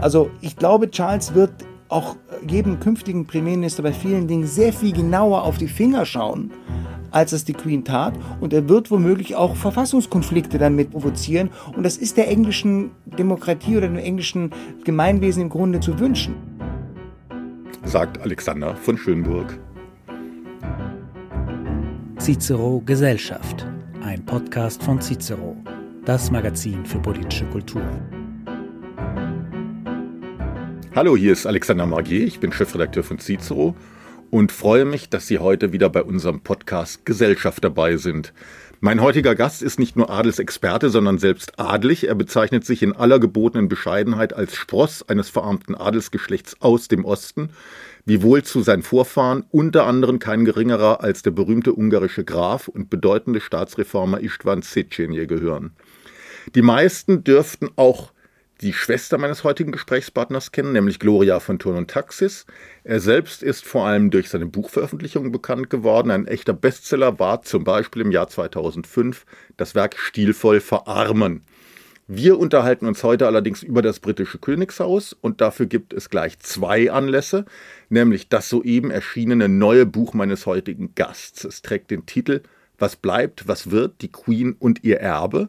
[0.00, 1.52] Also ich glaube, Charles wird
[1.88, 2.16] auch
[2.48, 6.50] jedem künftigen Premierminister bei vielen Dingen sehr viel genauer auf die Finger schauen,
[7.10, 8.14] als es die Queen tat.
[8.40, 11.50] Und er wird womöglich auch Verfassungskonflikte damit provozieren.
[11.76, 14.50] Und das ist der englischen Demokratie oder dem englischen
[14.84, 16.34] Gemeinwesen im Grunde zu wünschen.
[17.84, 19.58] Sagt Alexander von Schönburg.
[22.18, 23.66] Cicero Gesellschaft,
[24.00, 25.56] ein Podcast von Cicero,
[26.04, 27.82] das Magazin für politische Kultur.
[30.94, 33.74] Hallo, hier ist Alexander Margier, ich bin Chefredakteur von Cicero
[34.30, 38.34] und freue mich, dass Sie heute wieder bei unserem Podcast Gesellschaft dabei sind.
[38.80, 42.08] Mein heutiger Gast ist nicht nur Adelsexperte, sondern selbst adlig.
[42.08, 47.48] Er bezeichnet sich in aller gebotenen Bescheidenheit als Spross eines verarmten Adelsgeschlechts aus dem Osten,
[48.04, 53.40] wiewohl zu seinen Vorfahren unter anderem kein geringerer als der berühmte ungarische Graf und bedeutende
[53.40, 55.70] Staatsreformer Istvan Széchenyi gehören.
[56.54, 58.12] Die meisten dürften auch
[58.62, 62.46] die Schwester meines heutigen Gesprächspartners kennen, nämlich Gloria von Turn und Taxis.
[62.84, 66.12] Er selbst ist vor allem durch seine Buchveröffentlichungen bekannt geworden.
[66.12, 71.42] Ein echter Bestseller war zum Beispiel im Jahr 2005 das Werk Stilvoll verarmen.
[72.06, 76.90] Wir unterhalten uns heute allerdings über das britische Königshaus und dafür gibt es gleich zwei
[76.90, 77.46] Anlässe,
[77.88, 81.44] nämlich das soeben erschienene neue Buch meines heutigen Gasts.
[81.44, 82.42] Es trägt den Titel
[82.78, 85.48] Was bleibt, was wird, die Queen und ihr Erbe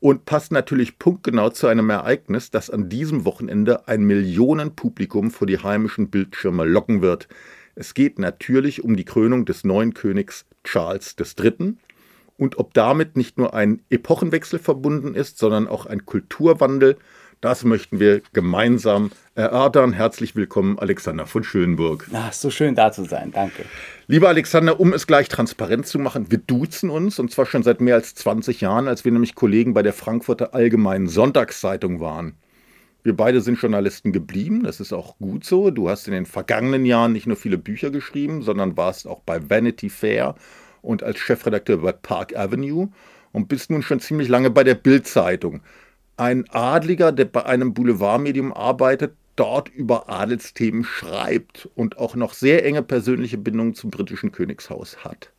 [0.00, 5.58] und passt natürlich punktgenau zu einem Ereignis, das an diesem Wochenende ein Millionenpublikum vor die
[5.58, 7.28] heimischen Bildschirme locken wird.
[7.74, 11.74] Es geht natürlich um die Krönung des neuen Königs Charles III.
[12.36, 16.96] und ob damit nicht nur ein Epochenwechsel verbunden ist, sondern auch ein Kulturwandel
[17.40, 19.92] das möchten wir gemeinsam erörtern.
[19.92, 22.06] Herzlich willkommen, Alexander von Schönburg.
[22.12, 23.32] Ach, so schön da zu sein.
[23.32, 23.64] Danke.
[24.06, 27.80] Lieber Alexander, um es gleich transparent zu machen, wir duzen uns und zwar schon seit
[27.80, 32.34] mehr als 20 Jahren, als wir nämlich Kollegen bei der Frankfurter Allgemeinen Sonntagszeitung waren.
[33.02, 35.70] Wir beide sind Journalisten geblieben, das ist auch gut so.
[35.70, 39.48] Du hast in den vergangenen Jahren nicht nur viele Bücher geschrieben, sondern warst auch bei
[39.48, 40.34] Vanity Fair
[40.82, 42.90] und als Chefredakteur bei Park Avenue
[43.32, 45.62] und bist nun schon ziemlich lange bei der Bild-Zeitung
[46.20, 52.62] ein Adliger, der bei einem Boulevardmedium arbeitet, dort über Adelsthemen schreibt und auch noch sehr
[52.66, 55.32] enge persönliche Bindungen zum britischen Königshaus hat.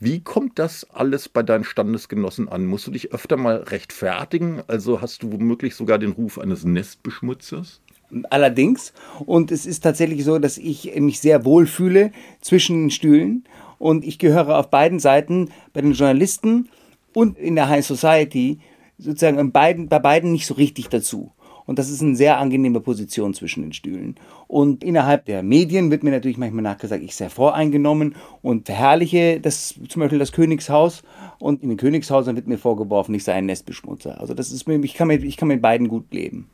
[0.00, 2.64] Wie kommt das alles bei deinen Standesgenossen an?
[2.64, 4.62] Musst du dich öfter mal rechtfertigen?
[4.66, 7.82] Also hast du womöglich sogar den Ruf eines Nestbeschmutzers?
[8.30, 8.94] Allerdings.
[9.26, 13.44] Und es ist tatsächlich so, dass ich mich sehr wohl fühle zwischen den Stühlen.
[13.78, 16.70] Und ich gehöre auf beiden Seiten bei den Journalisten
[17.12, 18.58] und in der High Society
[18.98, 21.32] sozusagen beiden, bei beiden nicht so richtig dazu.
[21.66, 24.16] Und das ist eine sehr angenehme Position zwischen den Stühlen.
[24.46, 29.74] Und innerhalb der Medien wird mir natürlich manchmal nachgesagt, ich sei voreingenommen und verherrliche das,
[29.88, 31.02] zum Beispiel das Königshaus.
[31.38, 34.20] Und in den Königshäusern wird mir vorgeworfen, ich sei ein Nestbeschmutzer.
[34.20, 36.50] Also das ist mir, ich kann mit, ich kann mit beiden gut leben.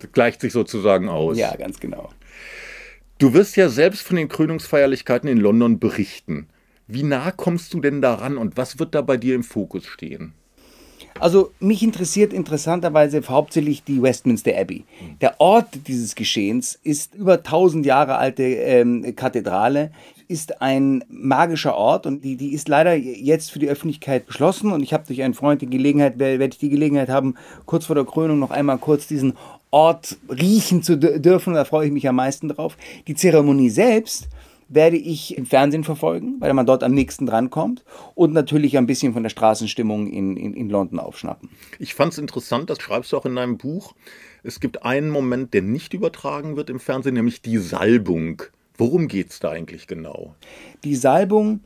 [0.00, 1.36] Das gleicht sich sozusagen aus.
[1.38, 2.08] Ja, ganz genau.
[3.18, 6.48] Du wirst ja selbst von den Krönungsfeierlichkeiten in London berichten.
[6.86, 10.34] Wie nah kommst du denn daran und was wird da bei dir im Fokus stehen?
[11.20, 14.84] Also mich interessiert interessanterweise hauptsächlich die Westminster Abbey.
[15.20, 19.92] Der Ort dieses Geschehens ist über 1000 Jahre alte ähm, Kathedrale,
[20.26, 24.82] ist ein magischer Ort und die, die ist leider jetzt für die Öffentlichkeit geschlossen und
[24.82, 27.34] ich habe durch einen Freund die Gelegenheit, werde ich die Gelegenheit haben,
[27.66, 29.34] kurz vor der Krönung noch einmal kurz diesen
[29.70, 32.76] Ort riechen zu dürfen, da freue ich mich am meisten drauf.
[33.06, 34.28] Die Zeremonie selbst
[34.68, 39.12] werde ich im Fernsehen verfolgen, weil man dort am nächsten drankommt und natürlich ein bisschen
[39.12, 41.50] von der Straßenstimmung in, in, in London aufschnappen.
[41.78, 43.94] Ich fand es interessant, das schreibst du auch in deinem Buch.
[44.42, 48.42] Es gibt einen Moment, der nicht übertragen wird im Fernsehen, nämlich die Salbung.
[48.76, 50.34] Worum geht es da eigentlich genau?
[50.82, 51.60] Die Salbung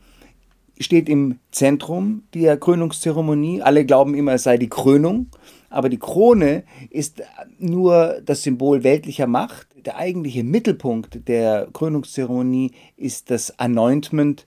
[0.81, 3.63] steht im Zentrum der Krönungszeremonie.
[3.63, 5.27] Alle glauben immer, es sei die Krönung.
[5.71, 7.23] Aber die Krone ist
[7.59, 9.68] nur das Symbol weltlicher Macht.
[9.85, 14.47] Der eigentliche Mittelpunkt der Krönungszeremonie ist das Anointment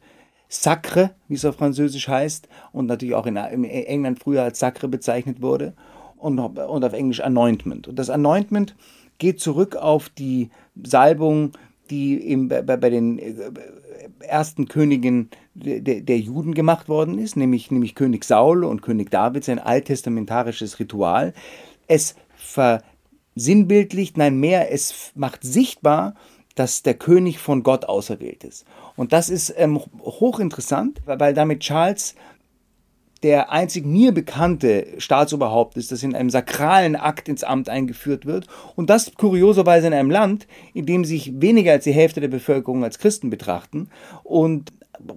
[0.49, 5.41] Sacre, wie es auf Französisch heißt, und natürlich auch in, England früher als Sacre bezeichnet
[5.41, 5.73] wurde,
[6.17, 7.87] und, und auf Englisch Anointment.
[7.87, 8.75] Und das Anointment
[9.17, 10.49] geht zurück auf die
[10.83, 11.53] Salbung,
[11.89, 13.33] die im, bei, bei den äh,
[14.19, 19.47] ersten Königen der, der, Juden gemacht worden ist, nämlich, nämlich König Saul und König David,
[19.49, 21.33] ein alttestamentarisches Ritual.
[21.87, 22.15] Es
[23.33, 26.15] versinnbildlicht, nein mehr, es macht sichtbar,
[26.55, 28.65] dass der König von Gott auserwählt ist.
[28.95, 32.15] Und das ist ähm, hochinteressant, weil damit Charles
[33.23, 38.47] der einzig mir bekannte Staatsoberhaupt ist, das in einem sakralen Akt ins Amt eingeführt wird.
[38.75, 42.83] Und das kurioserweise in einem Land, in dem sich weniger als die Hälfte der Bevölkerung
[42.83, 43.89] als Christen betrachten
[44.23, 44.73] und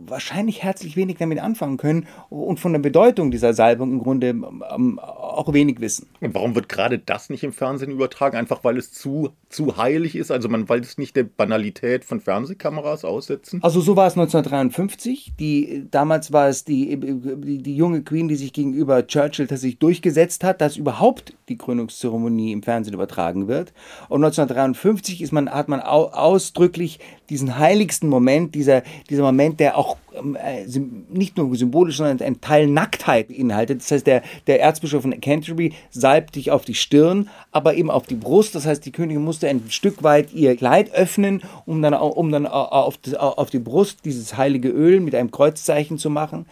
[0.07, 4.99] wahrscheinlich herzlich wenig damit anfangen können und von der Bedeutung dieser Salbung im Grunde ähm,
[4.99, 6.09] auch wenig wissen.
[6.21, 8.37] Und warum wird gerade das nicht im Fernsehen übertragen?
[8.37, 10.31] Einfach weil es zu, zu heilig ist?
[10.31, 13.61] Also man, weil es nicht der Banalität von Fernsehkameras aussetzen?
[13.63, 15.35] Also so war es 1953.
[15.39, 20.45] Die, damals war es die, die, die junge Queen, die sich gegenüber Churchill tatsächlich durchgesetzt
[20.45, 23.73] hat, dass überhaupt die Krönungszeremonie im Fernsehen übertragen wird.
[24.09, 27.01] Und 1953 ist man, hat man ausdrücklich
[27.31, 30.65] diesen heiligsten Moment, dieser, dieser Moment, der auch ähm, äh,
[31.09, 33.81] nicht nur symbolisch, sondern ein Teil Nacktheit beinhaltet.
[33.81, 38.07] Das heißt, der, der Erzbischof von Canterbury salbt dich auf die Stirn, aber eben auf
[38.07, 38.55] die Brust.
[38.55, 42.47] Das heißt, die Königin musste ein Stück weit ihr Kleid öffnen, um dann, um dann
[42.47, 46.47] auf, die, auf die Brust dieses heilige Öl mit einem Kreuzzeichen zu machen.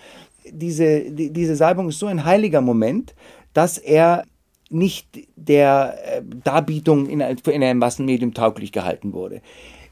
[0.51, 3.15] Diese, die, diese Salbung ist so ein heiliger Moment,
[3.55, 4.25] dass er
[4.73, 9.43] nicht der äh, Darbietung in, in einem Massenmedium tauglich gehalten wurde.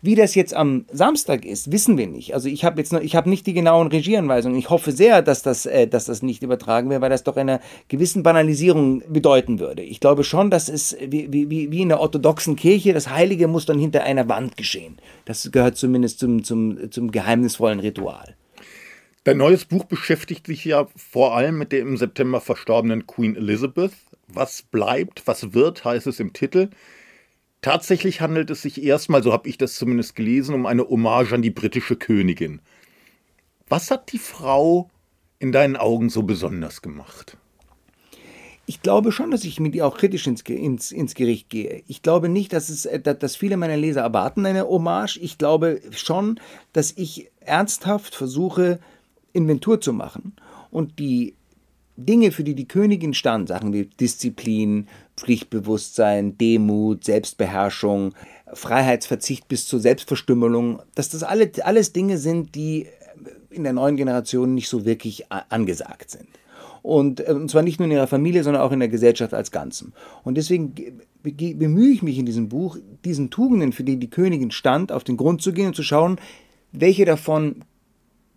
[0.02, 2.32] Wie das jetzt am Samstag ist, wissen wir nicht.
[2.35, 4.58] Also ich habe jetzt noch, ich habe nicht die genauen Regieanweisungen.
[4.58, 7.61] Ich hoffe sehr, dass das, äh, dass das nicht übertragen wird, weil das doch einer
[7.88, 9.82] gewissen Banalisierung bedeuten würde.
[9.82, 13.67] Ich glaube schon, dass es wie, wie, wie in der orthodoxen Kirche, das Heilige muss
[13.67, 14.97] dann hinter einer Wand geschehen.
[15.26, 18.37] Das gehört zumindest zum, zum, zum geheimnisvollen Ritual.
[19.25, 23.93] Dein neues Buch beschäftigt sich ja vor allem mit der im September verstorbenen Queen Elizabeth.
[24.29, 26.70] Was bleibt, was wird, heißt es im Titel.
[27.62, 31.43] Tatsächlich handelt es sich erstmal, so habe ich das zumindest gelesen, um eine Hommage an
[31.43, 32.61] die britische Königin.
[33.69, 34.91] Was hat die Frau
[35.39, 37.37] in deinen Augen so besonders gemacht?
[38.67, 41.83] Ich glaube schon, dass ich mit ihr auch kritisch ins, ins, ins Gericht gehe.
[41.87, 45.19] Ich glaube nicht, dass, es, dass viele meiner Leser erwarten eine Hommage.
[45.21, 46.39] Ich glaube schon,
[46.73, 48.79] dass ich ernsthaft versuche,
[49.33, 50.35] Inventur zu machen
[50.71, 51.35] und die
[51.97, 54.89] Dinge, für die die Königin stand, Sachen wie Disziplin,
[55.20, 58.14] Pflichtbewusstsein, Demut, Selbstbeherrschung,
[58.52, 62.87] Freiheitsverzicht bis zur Selbstverstümmelung, dass das alle, alles Dinge sind, die
[63.50, 66.28] in der neuen Generation nicht so wirklich angesagt sind.
[66.82, 69.50] Und, äh, und zwar nicht nur in ihrer Familie, sondern auch in der Gesellschaft als
[69.50, 69.93] Ganzem.
[70.25, 70.75] Und deswegen
[71.22, 75.19] bemühe ich mich in diesem Buch, diesen Tugenden, für die die Königin stand, auf den
[75.19, 76.19] Grund zu gehen und zu schauen,
[76.72, 77.56] welche davon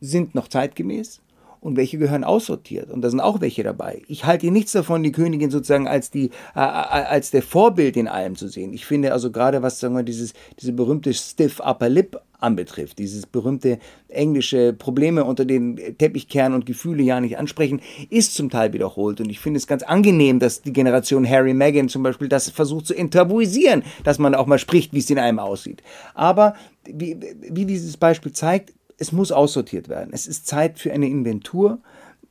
[0.01, 1.21] sind noch zeitgemäß
[1.63, 2.91] und welche gehören aussortiert.
[2.91, 4.01] Und da sind auch welche dabei.
[4.07, 6.25] Ich halte nichts davon, die Königin sozusagen als, die,
[6.55, 8.73] äh, als der Vorbild in allem zu sehen.
[8.73, 13.25] Ich finde also gerade, was sagen wir, dieses, diese berühmte Stiff Upper Lip anbetrifft, dieses
[13.25, 13.79] berühmte
[14.09, 19.21] englische Probleme unter den Teppichkern und Gefühle ja nicht ansprechen, ist zum Teil wiederholt.
[19.21, 22.87] Und ich finde es ganz angenehm, dass die Generation Harry Meghan zum Beispiel das versucht
[22.87, 25.81] zu enttabuisieren, dass man auch mal spricht, wie es in einem aussieht.
[26.13, 26.55] Aber
[26.85, 27.17] wie,
[27.49, 28.73] wie dieses Beispiel zeigt,
[29.03, 30.11] es muss aussortiert werden.
[30.13, 31.79] Es ist Zeit für eine Inventur.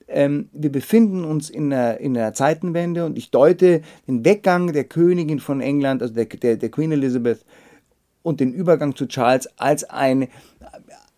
[0.09, 4.85] Ähm, wir befinden uns in der, in der Zeitenwende und ich deute den Weggang der
[4.85, 7.45] Königin von England, also der, der, der Queen Elizabeth,
[8.23, 10.29] und den Übergang zu Charles als ein,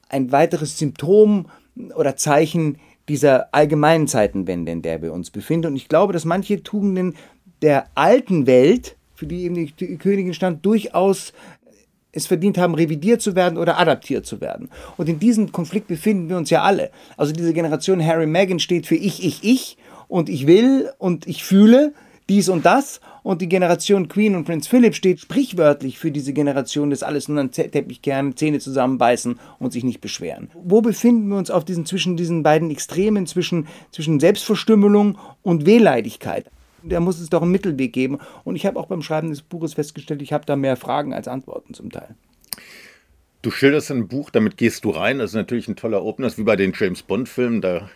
[0.09, 1.47] ein weiteres Symptom
[1.95, 2.79] oder Zeichen
[3.09, 5.69] dieser allgemeinen Zeitenwende, in der wir uns befinden.
[5.69, 7.15] Und ich glaube, dass manche Tugenden
[7.63, 11.33] der alten Welt, für die eben die Königin stand, durchaus
[12.15, 14.71] es verdient haben, revidiert zu werden oder adaptiert zu werden.
[14.97, 16.91] Und in diesem Konflikt befinden wir uns ja alle.
[17.17, 19.77] Also diese Generation Harry Meghan steht für ich, ich, ich
[20.09, 21.93] und ich will und ich fühle
[22.29, 23.01] dies und das.
[23.23, 27.41] Und die Generation Queen und Prince Philip steht sprichwörtlich für diese Generation des alles nur
[27.41, 30.51] an Teppichkern, Zähne zusammenbeißen und sich nicht beschweren.
[30.53, 36.51] Wo befinden wir uns auf diesen, zwischen diesen beiden Extremen, zwischen, zwischen Selbstverstümmelung und Wehleidigkeit?
[36.89, 38.19] Da muss es doch einen Mittelweg geben.
[38.45, 41.29] Und ich habe auch beim Schreiben des Buches festgestellt, ich habe da mehr Fragen als
[41.29, 42.15] Antworten zum Teil.
[43.43, 45.19] Du schilderst ein Buch, damit gehst du rein.
[45.19, 47.61] Das ist natürlich ein toller Opener, das ist wie bei den James Bond-Filmen.
[47.61, 47.91] Da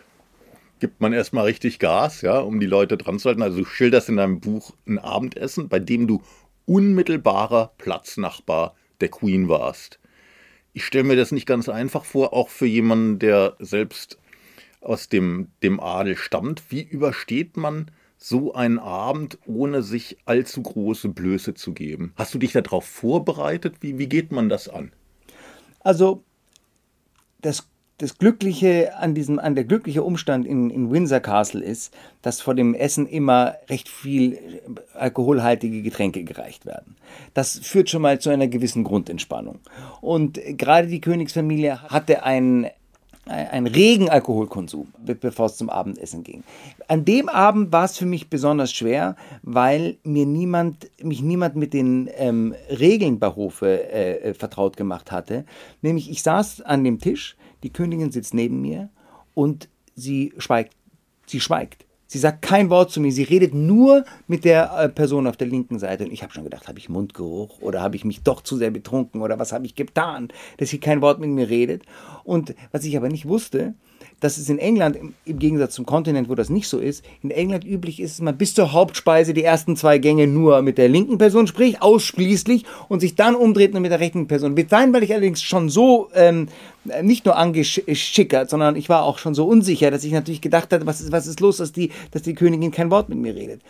[0.79, 3.41] gibt man erstmal richtig Gas, ja, um die Leute dran zu halten.
[3.41, 6.21] Also du schilderst in deinem Buch ein Abendessen, bei dem du
[6.65, 9.99] unmittelbarer Platznachbar der Queen warst.
[10.73, 14.19] Ich stelle mir das nicht ganz einfach vor, auch für jemanden, der selbst
[14.81, 16.63] aus dem, dem Adel stammt.
[16.69, 17.89] Wie übersteht man
[18.21, 22.13] so einen Abend, ohne sich allzu große Blöße zu geben?
[22.17, 23.77] Hast du dich darauf vorbereitet?
[23.79, 24.91] Wie, wie geht man das an?
[25.79, 26.23] Also,
[27.41, 32.41] das, das Glückliche an diesem, an der glückliche Umstand in, in Windsor Castle ist, dass
[32.41, 34.61] vor dem Essen immer recht viel
[34.93, 36.97] alkoholhaltige Getränke gereicht werden.
[37.33, 39.59] Das führt schon mal zu einer gewissen Grundentspannung.
[40.01, 42.69] Und gerade die Königsfamilie hatte ein
[43.29, 46.43] ein regen Alkoholkonsum, bevor es zum Abendessen ging.
[46.87, 51.73] An dem Abend war es für mich besonders schwer, weil mir niemand, mich niemand mit
[51.73, 55.45] den ähm, Regeln bei Hofe äh, vertraut gemacht hatte.
[55.81, 58.89] Nämlich ich saß an dem Tisch, die Königin sitzt neben mir
[59.35, 60.73] und sie schweigt.
[61.27, 61.85] Sie schweigt.
[62.11, 63.11] Sie sagt kein Wort zu mir.
[63.11, 66.05] Sie redet nur mit der äh, Person auf der linken Seite.
[66.05, 68.71] Und ich habe schon gedacht, habe ich Mundgeruch oder habe ich mich doch zu sehr
[68.71, 71.83] betrunken oder was habe ich getan, dass sie kein Wort mit mir redet.
[72.23, 73.75] Und was ich aber nicht wusste,
[74.19, 77.65] dass es in England, im Gegensatz zum Kontinent, wo das nicht so ist, in England
[77.65, 81.17] üblich ist, dass man bis zur Hauptspeise die ersten zwei Gänge nur mit der linken
[81.17, 84.57] Person spricht, ausschließlich, und sich dann umdreht und mit der rechten Person.
[84.57, 86.47] War ich allerdings schon so ähm,
[87.01, 90.85] nicht nur angeschickert, sondern ich war auch schon so unsicher, dass ich natürlich gedacht hatte,
[90.85, 93.61] was ist, was ist los, dass die, dass die Königin kein Wort mit mir redet.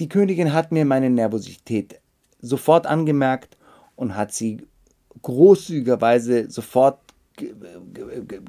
[0.00, 2.00] Die Königin hat mir meine Nervosität
[2.40, 3.56] sofort angemerkt
[3.94, 4.58] und hat sie
[5.22, 6.98] großzügigerweise sofort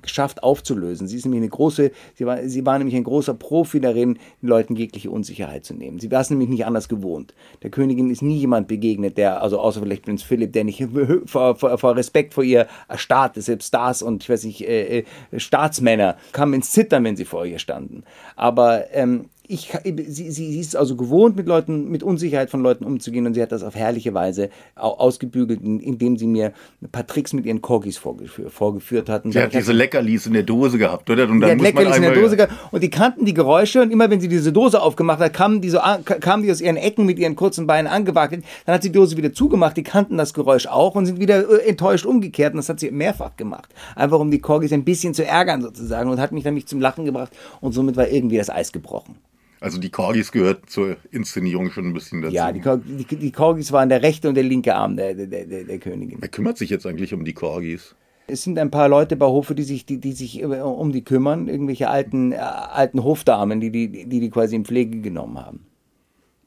[0.01, 1.07] geschafft aufzulösen.
[1.07, 4.49] Sie ist nämlich eine große, sie war, sie war nämlich ein großer Profi darin, den
[4.49, 5.99] Leuten jegliche Unsicherheit zu nehmen.
[5.99, 7.33] Sie war es nämlich nicht anders gewohnt.
[7.63, 10.87] Der Königin ist nie jemand begegnet, der, also außer vielleicht Prinz Philipp, der nicht
[11.25, 15.03] vor, vor, vor Respekt vor ihr erstarrt selbst Stars und ich weiß nicht, äh, äh,
[15.35, 18.03] Staatsmänner kamen ins Zittern, wenn sie vor ihr standen.
[18.35, 19.71] Aber ähm, ich,
[20.07, 23.51] sie, sie, ist also gewohnt, mit Leuten, mit Unsicherheit von Leuten umzugehen und sie hat
[23.51, 26.51] das auf herrliche Weise ausgebügelt, indem sie mir
[26.81, 29.23] ein paar Tricks mit ihren Corgis vorgeführt, vorgeführt hat.
[29.25, 31.29] sie hat diese Leckerlis in der Dose gehabt, oder?
[31.29, 34.09] Und dann muss Leckerlis in der Dose gehabt und die kannten die Geräusche und immer
[34.09, 37.17] wenn sie diese Dose aufgemacht hat, kamen die, so, kamen die aus ihren Ecken mit
[37.17, 40.67] ihren kurzen Beinen angewackelt, dann hat sie die Dose wieder zugemacht, die kannten das Geräusch
[40.67, 43.73] auch und sind wieder äh, enttäuscht umgekehrt und das hat sie mehrfach gemacht.
[43.95, 46.81] Einfach um die Corgis ein bisschen zu ärgern sozusagen und hat mich dann mich zum
[46.81, 49.15] Lachen gebracht und somit war irgendwie das Eis gebrochen.
[49.59, 52.35] Also die Corgis gehört zur Inszenierung schon ein bisschen dazu.
[52.35, 55.63] Ja, die, die, die Corgis waren der rechte und der linke Arm der, der, der,
[55.63, 56.17] der Königin.
[56.19, 57.95] Wer kümmert sich jetzt eigentlich um die Corgis?
[58.27, 61.47] Es sind ein paar Leute bei Hofe, die sich, die, die sich um die kümmern,
[61.47, 65.65] irgendwelche alten, äh, alten Hofdamen, die die, die die quasi in Pflege genommen haben.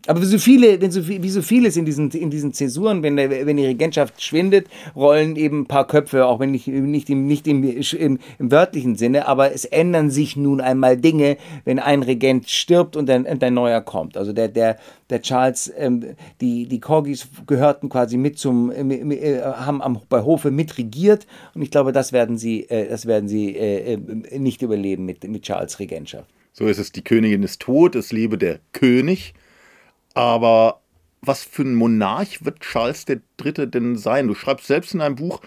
[0.07, 3.16] Aber wie so viele, wenn so, wie so vieles in diesen, in diesen Zäsuren, wenn,
[3.16, 4.66] der, wenn die Regentschaft schwindet,
[4.97, 8.97] rollen eben ein paar Köpfe, auch wenn nicht, nicht, im, nicht im, im, im wörtlichen
[8.97, 13.45] Sinne, aber es ändern sich nun einmal Dinge, wenn ein Regent stirbt und ein, und
[13.45, 14.16] ein neuer kommt.
[14.16, 14.78] Also der, der,
[15.11, 20.23] der Charles, ähm, die, die Corgis gehörten quasi mit zum, äh, äh, haben am, bei
[20.23, 24.62] Hofe mitregiert und ich glaube, das werden sie, äh, das werden sie äh, äh, nicht
[24.62, 26.30] überleben mit, mit Charles Regentschaft.
[26.52, 29.35] So ist es, die Königin ist tot, es lebe der König.
[30.21, 30.83] Aber
[31.23, 33.71] was für ein Monarch wird Charles III.
[33.71, 34.29] denn sein?
[34.29, 35.41] Du schreibst selbst in einem Buch,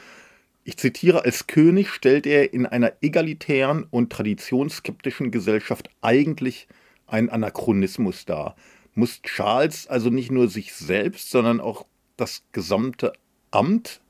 [0.63, 6.67] ich zitiere, als König stellt er in einer egalitären und traditionsskeptischen Gesellschaft eigentlich
[7.05, 8.55] einen Anachronismus dar.
[8.95, 11.85] Muss Charles also nicht nur sich selbst, sondern auch
[12.17, 13.13] das gesamte
[13.51, 14.01] Amt,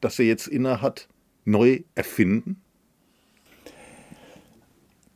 [0.00, 1.08] das er jetzt innehat,
[1.44, 2.62] neu erfinden?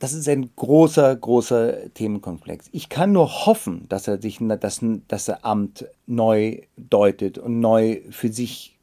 [0.01, 2.69] Das ist ein großer, großer Themenkomplex.
[2.71, 8.29] Ich kann nur hoffen, dass er sich das, das Amt neu deutet und neu für
[8.29, 8.79] sich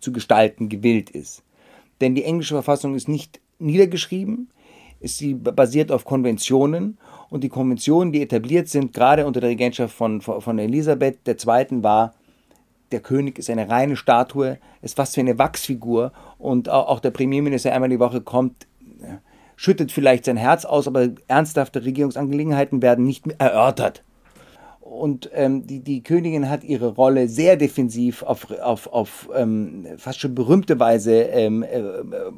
[0.00, 1.42] zu gestalten gewillt ist.
[2.00, 4.50] Denn die englische Verfassung ist nicht niedergeschrieben,
[5.00, 6.96] sie basiert auf Konventionen
[7.28, 12.14] und die Konventionen, die etabliert sind, gerade unter der Regentschaft von, von Elisabeth II., war,
[12.92, 17.72] der König ist eine reine Statue, ist fast wie eine Wachsfigur und auch der Premierminister
[17.72, 18.68] einmal die Woche kommt
[19.62, 24.02] schüttet vielleicht sein Herz aus, aber ernsthafte Regierungsangelegenheiten werden nicht erörtert.
[24.92, 30.20] Und ähm, die, die Königin hat ihre Rolle sehr defensiv auf, auf, auf ähm, fast
[30.20, 31.80] schon berühmte Weise ähm, äh,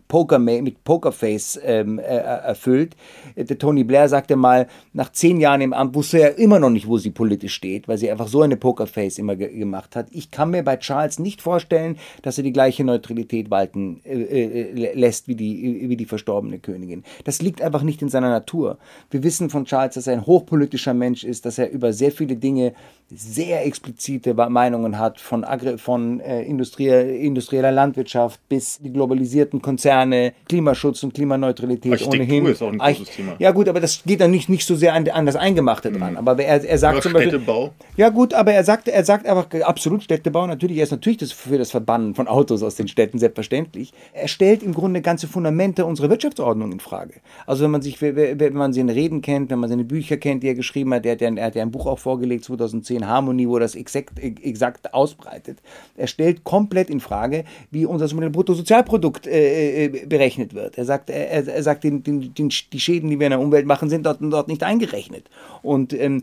[0.06, 2.94] Poker, mit Pokerface ähm, äh, erfüllt.
[3.36, 6.86] Der Tony Blair sagte mal, nach zehn Jahren im Amt wusste er immer noch nicht,
[6.86, 10.06] wo sie politisch steht, weil sie einfach so eine Pokerface immer ge gemacht hat.
[10.12, 14.94] Ich kann mir bei Charles nicht vorstellen, dass er die gleiche Neutralität walten äh, äh
[14.94, 17.02] lässt wie die, wie die verstorbene Königin.
[17.24, 18.78] Das liegt einfach nicht in seiner Natur.
[19.10, 22.36] Wir wissen von Charles, dass er ein hochpolitischer Mensch ist, dass er über sehr viele
[22.44, 22.74] Dinge
[23.16, 30.32] sehr explizite Meinungen hat, von, Agri von äh, Industrie industrieller Landwirtschaft bis die globalisierten Konzerne,
[30.48, 32.46] Klimaschutz und Klimaneutralität Architektur ohnehin.
[32.46, 33.36] ist auch ein großes Thema.
[33.38, 35.98] Ja gut, aber das geht dann nicht, nicht so sehr an, an das Eingemachte mhm.
[35.98, 36.16] dran.
[36.16, 37.72] Aber er, er sagt Oder zum Beispiel, Städtebau.
[37.96, 40.46] Ja gut, aber er sagt, er sagt einfach absolut Städtebau.
[40.46, 43.92] Natürlich, er ist natürlich das für das Verbannen von Autos aus den Städten selbstverständlich.
[44.12, 47.14] Er stellt im Grunde ganze Fundamente unserer Wirtschaftsordnung in Frage.
[47.46, 50.48] Also wenn man sich, wenn man seine Reden kennt, wenn man seine Bücher kennt, die
[50.48, 53.48] er geschrieben hat, er hat ja, er hat ja ein Buch auch vorgelegt 2010 Harmony,
[53.48, 55.58] wo das exakt, exakt ausbreitet.
[55.96, 60.78] Er stellt komplett in Frage, wie unser Bruttosozialprodukt äh, äh, berechnet wird.
[60.78, 63.66] Er sagt, er, er sagt den, den, den, die Schäden, die wir in der Umwelt
[63.66, 65.28] machen, sind dort, dort nicht eingerechnet.
[65.62, 66.22] Und ähm,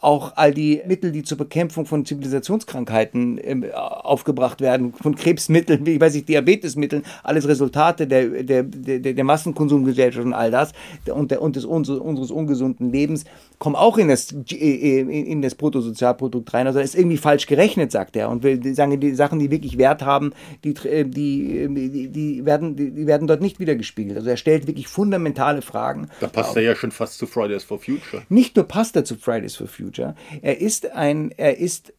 [0.00, 6.00] auch all die Mittel, die zur Bekämpfung von Zivilisationskrankheiten ähm, aufgebracht werden, von Krebsmitteln, wie
[6.00, 10.72] weiß ich, Diabetesmitteln, alles Resultate der, der, der, der Massenkonsumgesellschaft und all das
[11.06, 13.24] und, der, und des, unseres ungesunden Lebens,
[13.60, 16.66] kommen auch in das, in in das Bruttosozialprodukt rein.
[16.66, 18.30] Also er ist irgendwie falsch gerechnet, sagt er.
[18.30, 20.32] Und will sagen, die Sachen, die wirklich Wert haben,
[20.64, 24.16] die, äh, die, die, die, werden, die, werden dort nicht wiedergespiegelt.
[24.16, 26.08] Also er stellt wirklich fundamentale Fragen.
[26.20, 28.22] Da passt er ja schon fast zu Fridays for Future.
[28.30, 31.92] Nicht nur passt er zu Fridays for Future, er ist ein, er ist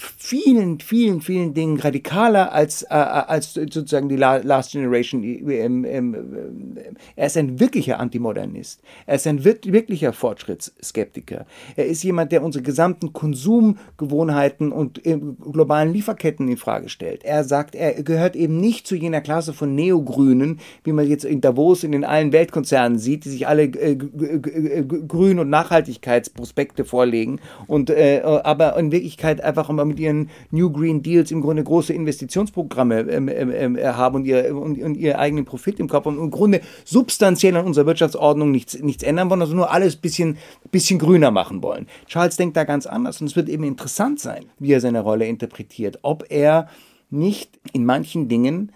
[0.00, 5.22] vielen, vielen, vielen Dingen radikaler als, äh, als sozusagen die Last Generation.
[5.22, 6.76] Ähm, ähm,
[7.16, 8.80] er ist ein wirklicher Antimodernist.
[9.06, 11.46] Er ist ein wirklicher Fortschrittsskeptiker.
[11.76, 17.24] Er ist jemand, der unsere gesamten Konsumgewohnheiten und äh, globalen Lieferketten in Frage stellt.
[17.24, 21.40] Er sagt, er gehört eben nicht zu jener Klasse von Neogrünen, wie man jetzt in
[21.40, 27.90] Davos in den allen Weltkonzernen sieht, die sich alle äh, Grün- und Nachhaltigkeitsprospekte vorlegen und
[27.90, 33.00] äh, aber in Wirklichkeit einfach immer mit ihren New Green Deals im Grunde große Investitionsprogramme
[33.00, 36.30] ähm, ähm, ähm, haben und, ihr, und, und ihr eigenen Profit im Kopf und im
[36.30, 40.38] Grunde substanziell an unserer Wirtschaftsordnung nichts, nichts ändern wollen, also nur alles ein bisschen,
[40.70, 41.86] bisschen grüner machen wollen.
[42.06, 45.26] Charles denkt da ganz anders und es wird eben interessant sein, wie er seine Rolle
[45.26, 46.68] interpretiert, ob er
[47.10, 48.72] nicht in manchen Dingen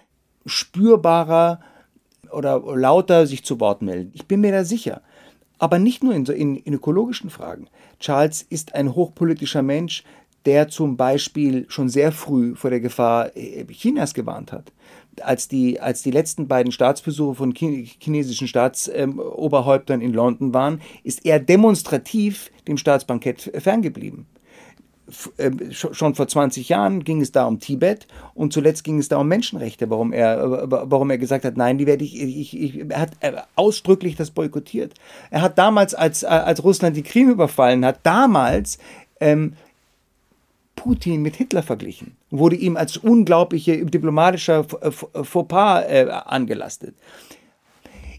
[0.46, 1.60] spürbarer
[2.30, 4.14] oder lauter sich zu Wort meldet.
[4.14, 5.02] Ich bin mir da sicher.
[5.58, 7.68] Aber nicht nur in, in, in, ökologischen Fragen.
[8.00, 10.02] Charles ist ein hochpolitischer Mensch,
[10.46, 14.72] der zum Beispiel schon sehr früh vor der Gefahr äh, Chinas gewarnt hat.
[15.20, 21.38] Als die, als die letzten beiden Staatsbesuche von chinesischen Staatsoberhäuptern in London waren, ist er
[21.38, 24.26] demonstrativ dem Staatsbankett ferngeblieben.
[25.38, 29.18] Ähm, schon vor 20 Jahren ging es da um Tibet und zuletzt ging es da
[29.18, 33.00] um Menschenrechte, warum er, warum er gesagt hat, nein, die werde ich, ich, ich er
[33.00, 33.10] hat
[33.54, 34.94] ausdrücklich das boykottiert.
[35.30, 38.78] Er hat damals, als, als Russland die Krim überfallen hat, damals
[39.20, 39.54] ähm,
[40.76, 46.94] Putin mit Hitler verglichen, wurde ihm als unglaublicher diplomatischer Fauxpas äh, angelastet.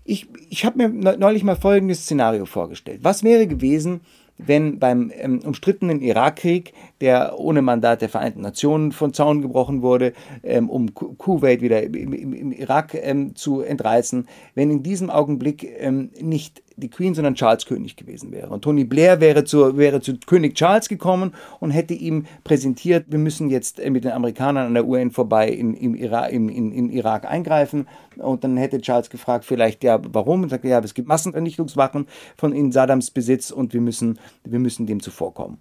[0.04, 3.00] Ich, ich habe mir neulich mal folgendes Szenario vorgestellt.
[3.02, 4.02] Was wäre gewesen,
[4.38, 10.14] wenn beim ähm, umstrittenen Irakkrieg, der ohne Mandat der Vereinten Nationen von Zaun gebrochen wurde,
[10.44, 15.64] ähm, um Kuwait wieder im, im, im Irak ähm, zu entreißen, wenn in diesem Augenblick
[15.80, 18.50] ähm, nicht die Queen, sondern Charles König gewesen wäre.
[18.50, 23.20] Und Tony Blair wäre zu, wäre zu König Charles gekommen und hätte ihm präsentiert, wir
[23.20, 26.72] müssen jetzt äh, mit den Amerikanern an der UN vorbei in, im, Irak, im, in,
[26.72, 27.88] in Irak eingreifen.
[28.18, 30.44] Und dann hätte Charles gefragt, vielleicht, ja, warum?
[30.44, 34.86] Und sagt, ja, es gibt Massenvernichtungswaffen von in Saddams Besitz und wir müssen, wir müssen
[34.86, 35.58] dem zuvorkommen.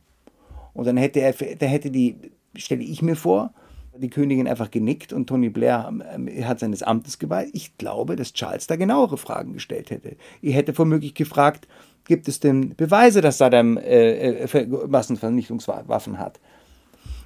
[0.73, 2.17] Und dann hätte er, da hätte die,
[2.57, 3.53] stelle ich mir vor,
[3.97, 7.51] die Königin einfach genickt und Tony Blair ähm, hat seines Amtes geweiht.
[7.53, 10.17] Ich glaube, dass Charles da genauere Fragen gestellt hätte.
[10.43, 11.69] Er hätte womöglich gefragt,
[12.05, 16.41] gibt es denn Beweise, dass Saddam äh, äh Massenvernichtungswaffen hat?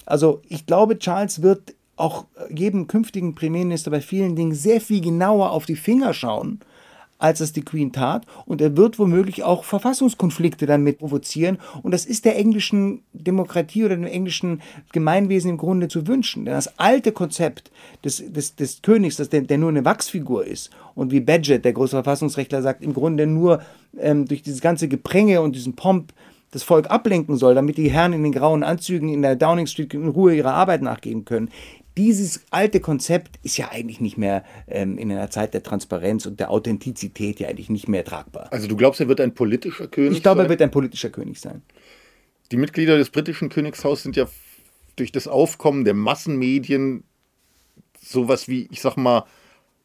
[0.07, 5.51] Also ich glaube, Charles wird auch jedem künftigen Premierminister bei vielen Dingen sehr viel genauer
[5.51, 6.61] auf die Finger schauen
[7.19, 8.25] als es die Queen tat.
[8.47, 11.59] Und er wird womöglich auch Verfassungskonflikte damit provozieren.
[11.83, 16.45] Und das ist der englischen Demokratie oder dem englischen Gemeinwesen im Grunde zu wünschen.
[16.45, 17.71] Denn das alte Konzept
[18.05, 21.73] des, des, des Königs, das der, der nur eine Wachsfigur ist und wie Badgett, der
[21.73, 23.61] große Verfassungsrechtler, sagt, im Grunde nur
[23.99, 26.13] ähm, durch dieses ganze Gepränge und diesen Pomp
[26.51, 29.93] das Volk ablenken soll, damit die Herren in den grauen Anzügen in der Downing Street
[29.93, 31.51] in Ruhe ihrer Arbeit nachgehen können
[31.99, 36.39] dieses alte Konzept ist ja eigentlich nicht mehr ähm, in einer Zeit der Transparenz und
[36.39, 38.47] der Authentizität ja eigentlich nicht mehr tragbar.
[38.53, 40.17] Also du glaubst, er wird ein politischer König sein?
[40.17, 41.63] Ich glaube, er wird ein politischer König sein.
[42.53, 44.29] Die Mitglieder des britischen Königshauses sind ja
[44.95, 47.03] durch das Aufkommen der Massenmedien
[48.01, 49.25] sowas wie, ich sag mal,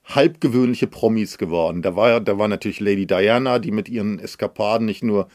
[0.05, 1.81] halbgewöhnliche Promis geworden.
[1.81, 5.29] Da war, da war natürlich Lady Diana, die mit ihren Eskapaden nicht nur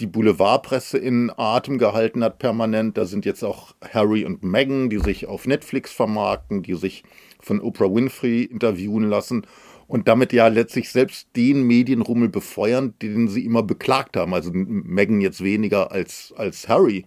[0.00, 2.98] die Boulevardpresse in Atem gehalten hat permanent.
[2.98, 7.02] Da sind jetzt auch Harry und Meghan, die sich auf Netflix vermarkten, die sich
[7.40, 9.46] von Oprah Winfrey interviewen lassen
[9.86, 14.34] und damit ja letztlich selbst den Medienrummel befeuern, den sie immer beklagt haben.
[14.34, 17.06] Also Meghan jetzt weniger als, als Harry.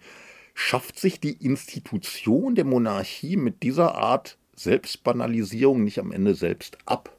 [0.53, 7.15] Schafft sich die Institution der Monarchie mit dieser Art Selbstbanalisierung nicht am Ende selbst ab?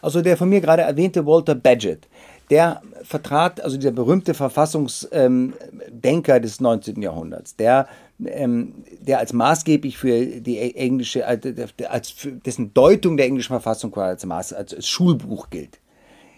[0.00, 2.08] Also der von mir gerade erwähnte Walter Badgett,
[2.50, 7.02] der vertrat, also dieser berühmte Verfassungsdenker des 19.
[7.02, 7.88] Jahrhunderts, der,
[8.24, 11.54] ähm, der als maßgeblich für die englische, äh,
[11.88, 15.80] als dessen Deutung der englischen Verfassung als, Maß, als Schulbuch gilt,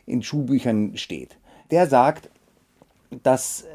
[0.06, 1.36] in Schulbüchern steht.
[1.70, 2.30] Der sagt,
[3.22, 3.66] dass äh,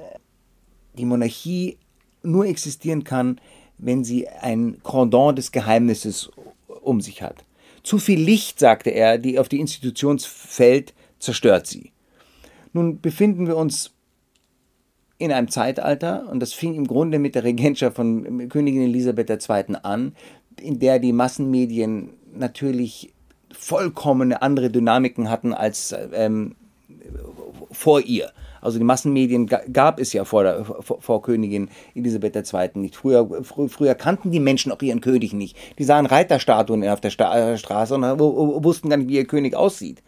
[0.98, 1.78] die Monarchie
[2.24, 3.40] nur existieren kann,
[3.78, 6.32] wenn sie ein Cordon des Geheimnisses
[6.82, 7.44] um sich hat.
[7.84, 11.92] Zu viel Licht, sagte er, die auf die Institution fällt, zerstört sie.
[12.74, 13.92] Nun befinden wir uns
[15.18, 19.78] in einem Zeitalter, und das fing im Grunde mit der Regentschaft von Königin Elisabeth II.
[19.84, 20.16] an,
[20.60, 23.14] in der die Massenmedien natürlich
[23.52, 26.56] vollkommene andere Dynamiken hatten als ähm,
[27.72, 28.32] vor ihr.
[28.62, 32.70] Also die Massenmedien gab es ja vor, der, vor, vor Königin Elisabeth II.
[32.76, 32.96] nicht.
[32.96, 35.58] Früher, fr früher kannten die Menschen auch ihren König nicht.
[35.78, 40.02] Die sahen Reiterstatuen auf der Sta Straße und wussten gar nicht, wie ihr König aussieht.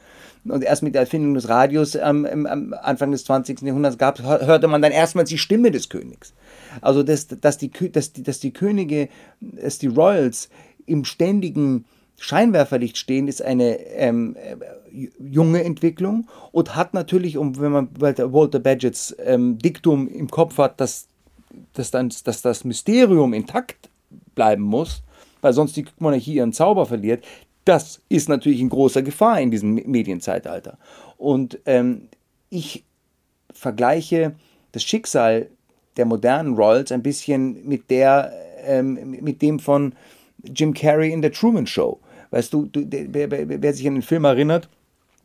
[0.48, 3.62] Und erst mit der Erfindung des Radios ähm, am Anfang des 20.
[3.62, 6.34] Jahrhunderts gab, hörte man dann erstmals die Stimme des Königs.
[6.82, 10.50] Also, dass, dass, die, dass, die, dass die Könige, dass die Royals
[10.86, 11.86] im ständigen
[12.18, 14.38] Scheinwerferlicht stehen, ist eine ähm,
[15.20, 20.80] junge Entwicklung und hat natürlich, um, wenn man Walter Badgetts ähm, Diktum im Kopf hat,
[20.80, 21.08] dass,
[21.74, 23.90] dass, dann, dass das Mysterium intakt
[24.34, 25.04] bleiben muss,
[25.42, 27.24] weil sonst die Monarchie ihren Zauber verliert,
[27.66, 30.78] das ist natürlich in großer Gefahr in diesem Medienzeitalter.
[31.18, 32.10] Und ähm,
[32.50, 32.84] ich
[33.52, 34.36] vergleiche
[34.72, 35.50] das Schicksal
[35.98, 38.32] der modernen Royals ein bisschen mit, der,
[38.64, 39.94] ähm, mit dem von
[40.44, 42.00] Jim Carrey in der Truman Show.
[42.32, 44.70] Weißt du, du wer, wer, sich an den Film erinnert,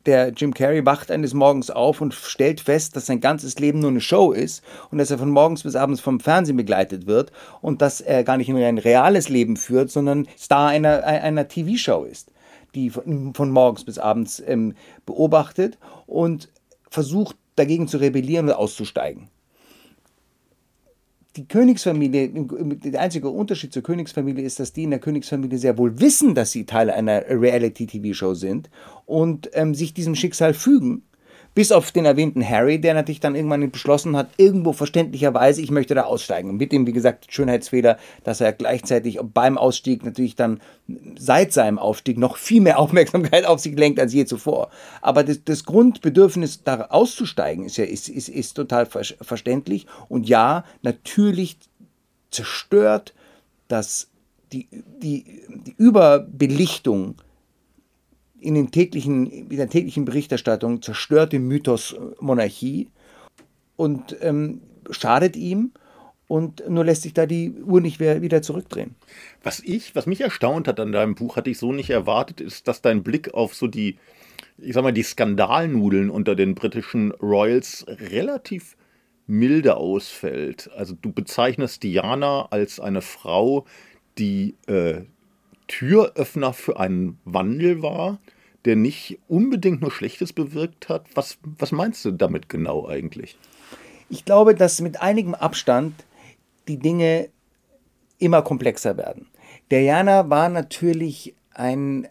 [0.06, 3.90] der Jim Carrey wacht eines Morgens auf und stellt fest, dass sein ganzes Leben nur
[3.90, 7.82] eine Show ist und dass er von morgens bis abends vom Fernsehen begleitet wird und
[7.82, 12.30] dass er gar nicht nur ein reales Leben führt, sondern Star einer, einer TV-Show ist,
[12.74, 14.74] die von, von, morgens bis abends ähm,
[15.06, 16.48] beobachtet und
[16.88, 19.28] versucht dagegen zu rebellieren und auszusteigen
[21.36, 26.00] die Königsfamilie, der einzige Unterschied zur Königsfamilie ist, dass die in der Königsfamilie sehr wohl
[26.00, 28.68] wissen, dass sie Teil einer Reality-TV-Show sind
[29.06, 31.04] und ähm, sich diesem Schicksal fügen
[31.54, 35.94] bis auf den erwähnten Harry, der natürlich dann irgendwann beschlossen hat, irgendwo verständlicherweise, ich möchte
[35.94, 36.50] da aussteigen.
[36.50, 40.60] Und mit dem, wie gesagt, Schönheitsfehler, dass er gleichzeitig beim Ausstieg natürlich dann
[41.18, 44.70] seit seinem Aufstieg noch viel mehr Aufmerksamkeit auf sich lenkt als je zuvor.
[45.02, 49.86] Aber das, das Grundbedürfnis, da auszusteigen, ist ja ist, ist, ist total verständlich.
[50.08, 51.58] Und ja, natürlich
[52.30, 53.12] zerstört
[53.68, 54.08] das
[54.52, 57.16] die, die, die Überbelichtung
[58.40, 62.88] in, den täglichen, in der täglichen Berichterstattung zerstört den Mythos Monarchie
[63.76, 65.72] und ähm, schadet ihm
[66.30, 68.94] und nur lässt sich da die Uhr nicht mehr wieder zurückdrehen.
[69.42, 72.68] Was ich, was mich erstaunt hat an deinem Buch, hatte ich so nicht erwartet, ist,
[72.68, 73.98] dass dein Blick auf so die,
[74.56, 78.76] ich sag mal, die Skandalnudeln unter den britischen Royals relativ
[79.26, 80.70] milde ausfällt.
[80.76, 83.66] Also du bezeichnest Diana als eine Frau,
[84.18, 85.02] die äh,
[85.70, 88.18] Türöffner für einen Wandel war,
[88.64, 91.06] der nicht unbedingt nur Schlechtes bewirkt hat.
[91.14, 93.38] Was, was meinst du damit genau eigentlich?
[94.08, 95.94] Ich glaube, dass mit einigem Abstand
[96.66, 97.28] die Dinge
[98.18, 99.28] immer komplexer werden.
[99.70, 102.08] Diana war natürlich ein,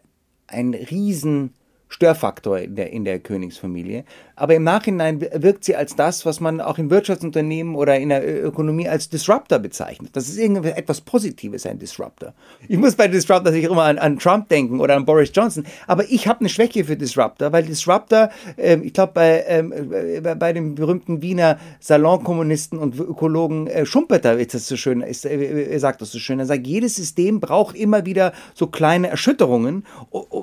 [0.48, 1.54] ein riesen
[1.90, 4.06] Störfaktor in der, in der Königsfamilie.
[4.36, 8.46] Aber im Nachhinein wirkt sie als das, was man auch in Wirtschaftsunternehmen oder in der
[8.46, 10.12] Ökonomie als Disruptor bezeichnet.
[10.14, 12.34] Das ist irgendwie etwas Positives, ein Disruptor.
[12.68, 15.66] Ich muss bei Disruptor natürlich immer an, an Trump denken oder an Boris Johnson.
[15.88, 20.54] Aber ich habe eine Schwäche für Disruptor, weil Disruptor, äh, ich glaube, bei, äh, bei
[20.54, 25.80] dem berühmten Wiener Salonkommunisten und Ökologen äh, Schumpeter ist das so schön, ist, äh, er
[25.80, 26.40] sagt das so schön.
[26.40, 29.86] Er sagt, jedes System braucht immer wieder so kleine Erschütterungen,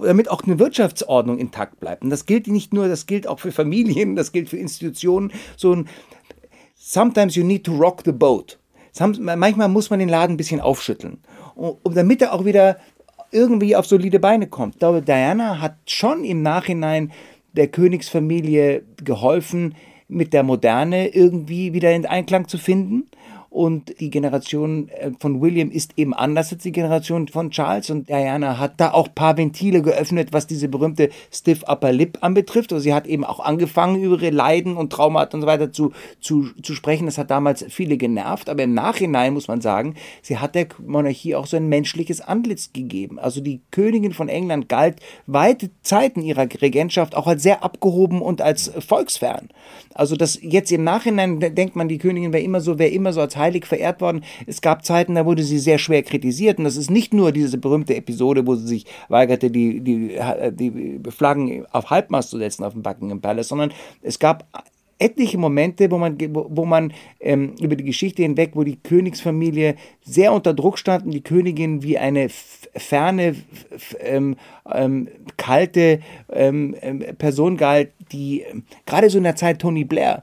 [0.02, 2.02] damit auch eine Wirtschaftsordnung Ordnung intakt bleibt.
[2.02, 5.32] Und das gilt nicht nur, das gilt auch für Familien, das gilt für Institutionen.
[5.56, 5.88] So ein
[6.74, 8.58] Sometimes you need to rock the boat.
[9.18, 11.18] Manchmal muss man den Laden ein bisschen aufschütteln,
[11.54, 12.78] um, damit er auch wieder
[13.32, 14.76] irgendwie auf solide Beine kommt.
[14.76, 17.12] Ich glaube, Diana hat schon im Nachhinein
[17.52, 19.74] der Königsfamilie geholfen,
[20.08, 23.08] mit der Moderne irgendwie wieder in Einklang zu finden
[23.56, 28.06] und die Generation äh, von William ist eben anders als die Generation von Charles und
[28.10, 32.74] Diana hat da auch ein paar Ventile geöffnet, was diese berühmte Stiff Upper Lip anbetrifft.
[32.74, 35.92] Also sie hat eben auch angefangen, über ihre Leiden und Traumata und so weiter zu,
[36.20, 37.06] zu, zu sprechen.
[37.06, 41.34] Das hat damals viele genervt, aber im Nachhinein muss man sagen, sie hat der Monarchie
[41.34, 43.18] auch so ein menschliches Antlitz gegeben.
[43.18, 48.42] Also die Königin von England galt weite Zeiten ihrer Regentschaft auch als sehr abgehoben und
[48.42, 49.48] als volksfern.
[49.94, 53.22] Also das jetzt im Nachhinein denkt man, die Königin wäre immer so, wäre immer so
[53.22, 54.24] als heilig verehrt worden.
[54.46, 56.58] Es gab Zeiten, da wurde sie sehr schwer kritisiert.
[56.58, 60.18] Und das ist nicht nur diese berühmte Episode, wo sie sich weigerte, die, die,
[60.52, 64.44] die Flaggen auf Halbmast zu setzen auf dem Buckingham Palace, sondern es gab
[64.98, 70.32] etliche Momente, wo man, wo man ähm, über die Geschichte hinweg, wo die Königsfamilie sehr
[70.32, 73.36] unter Druck stand und die Königin wie eine ferne,
[74.00, 74.36] ähm,
[74.72, 76.00] ähm, kalte
[76.32, 80.22] ähm, ähm, Person galt, die ähm, gerade so in der Zeit Tony Blair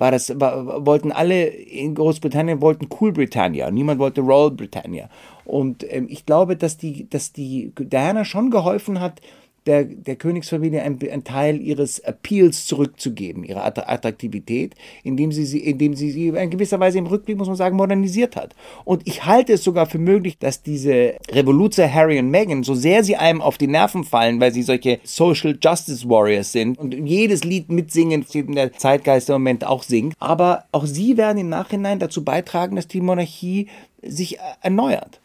[0.00, 5.10] war das, war, wollten alle in Großbritannien wollten Cool Britannia, niemand wollte Royal Britannia.
[5.44, 9.20] Und ähm, ich glaube, dass die, dass die Diana schon geholfen hat,
[9.66, 16.10] der, der Königsfamilie einen Teil ihres Appeals zurückzugeben, ihre Attraktivität, indem sie, sie, indem sie
[16.10, 18.54] sie in gewisser Weise im Rückblick, muss man sagen, modernisiert hat.
[18.84, 23.04] Und ich halte es sogar für möglich, dass diese Revoluzer Harry und Meghan, so sehr
[23.04, 27.44] sie einem auf die Nerven fallen, weil sie solche Social Justice Warriors sind und jedes
[27.44, 31.98] Lied mitsingen, in der Zeitgeist im Moment auch singt, aber auch sie werden im Nachhinein
[31.98, 33.68] dazu beitragen, dass die Monarchie
[34.02, 35.20] sich erneuert.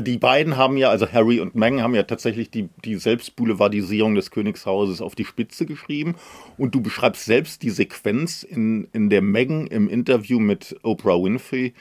[0.00, 4.32] Die beiden haben ja, also Harry und Meghan haben ja tatsächlich die, die Selbstboulevardisierung des
[4.32, 6.16] Königshauses auf die Spitze geschrieben.
[6.58, 11.74] Und du beschreibst selbst die Sequenz in, in der Meghan im Interview mit Oprah Winfrey,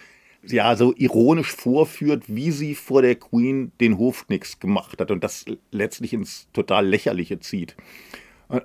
[0.45, 5.45] ja, so ironisch vorführt, wie sie vor der Queen den Hofknicks gemacht hat und das
[5.71, 7.75] letztlich ins total Lächerliche zieht.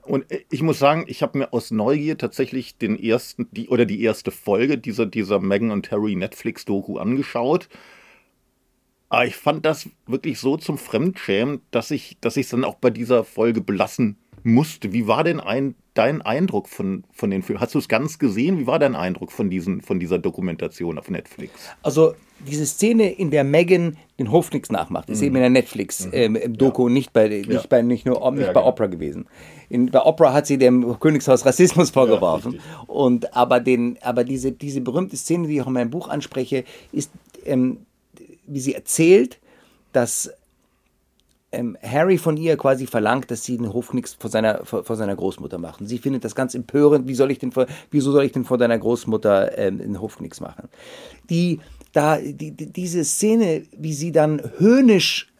[0.02, 4.02] Und ich muss sagen, ich habe mir aus Neugier tatsächlich den ersten, die oder die
[4.02, 7.70] erste Folge dieser, dieser Meghan und Harry Netflix-Doku angeschaut
[9.08, 12.90] aber ich fand das wirklich so zum Fremdschämen, dass ich dass es dann auch bei
[12.90, 14.92] dieser Folge belassen musste.
[14.92, 17.60] Wie war denn ein, dein Eindruck von, von den Filmen?
[17.60, 18.58] Hast du es ganz gesehen?
[18.58, 21.52] Wie war dein Eindruck von, diesen, von dieser Dokumentation auf Netflix?
[21.82, 22.14] Also
[22.46, 25.26] diese Szene, in der Megan den Hofnix nachmacht, ist mhm.
[25.26, 26.88] eben in der Netflix-Doku, mhm.
[26.88, 27.62] ähm, nicht bei nicht ja.
[27.68, 28.68] bei nicht nur nicht ja, bei genau.
[28.68, 29.26] Opera gewesen.
[29.68, 32.54] In, bei Opera hat sie dem Königshaus Rassismus vorgeworfen.
[32.54, 36.08] Ja, und aber den aber diese diese berühmte Szene, die ich auch in meinem Buch
[36.08, 37.10] anspreche, ist
[37.44, 37.78] ähm,
[38.48, 39.38] wie sie erzählt,
[39.92, 40.30] dass
[41.50, 45.16] ähm, Harry von ihr quasi verlangt, dass sie den Hofknicks vor seiner, vor, vor, seiner
[45.16, 45.86] Großmutter machen.
[45.86, 47.08] Sie findet das ganz empörend.
[47.08, 50.40] Wie soll ich denn vor, wieso soll ich denn vor deiner Großmutter ähm, den Hofknicks
[50.40, 50.68] machen?
[51.30, 51.60] Die,
[51.92, 55.32] da, die, diese Szene, wie sie dann höhnisch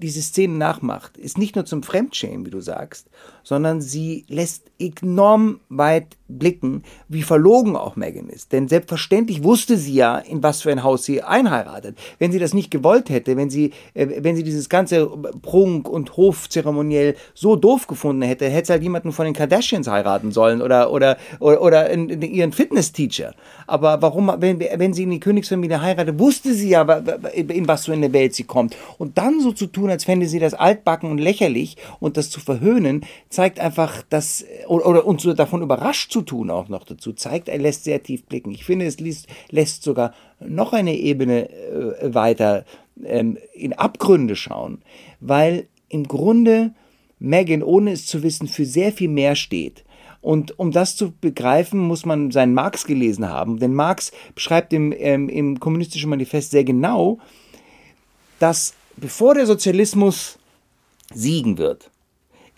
[0.00, 3.08] diese Szene nachmacht, ist nicht nur zum Fremdschämen, wie du sagst,
[3.48, 8.52] sondern sie lässt enorm weit blicken, wie verlogen auch Megan ist.
[8.52, 11.96] Denn selbstverständlich wusste sie ja, in was für ein Haus sie einheiratet.
[12.18, 15.06] Wenn sie das nicht gewollt hätte, wenn sie, äh, wenn sie dieses ganze
[15.40, 20.30] Prunk- und Hofzeremoniell so doof gefunden hätte, hätte sie halt jemanden von den Kardashians heiraten
[20.30, 23.34] sollen oder, oder, oder, oder in, in ihren Fitness-Teacher.
[23.66, 26.82] Aber warum, wenn, wenn sie in die Königsfamilie heiratet, wusste sie ja,
[27.32, 28.76] in was für eine Welt sie kommt.
[28.98, 32.40] Und dann so zu tun, als fände sie das altbacken und lächerlich und das zu
[32.40, 33.06] verhöhnen,
[33.38, 37.58] einfach, dass, oder, oder uns so davon überrascht zu tun auch noch dazu, zeigt, er
[37.58, 38.50] lässt sehr tief blicken.
[38.50, 42.64] Ich finde, es lässt, lässt sogar noch eine Ebene äh, weiter
[43.04, 44.82] ähm, in Abgründe schauen,
[45.20, 46.72] weil im Grunde
[47.18, 49.84] Megan, ohne es zu wissen, für sehr viel mehr steht.
[50.20, 53.58] Und um das zu begreifen, muss man seinen Marx gelesen haben.
[53.60, 57.18] Denn Marx beschreibt im, ähm, im Kommunistischen Manifest sehr genau,
[58.38, 60.38] dass bevor der Sozialismus
[61.14, 61.90] siegen wird,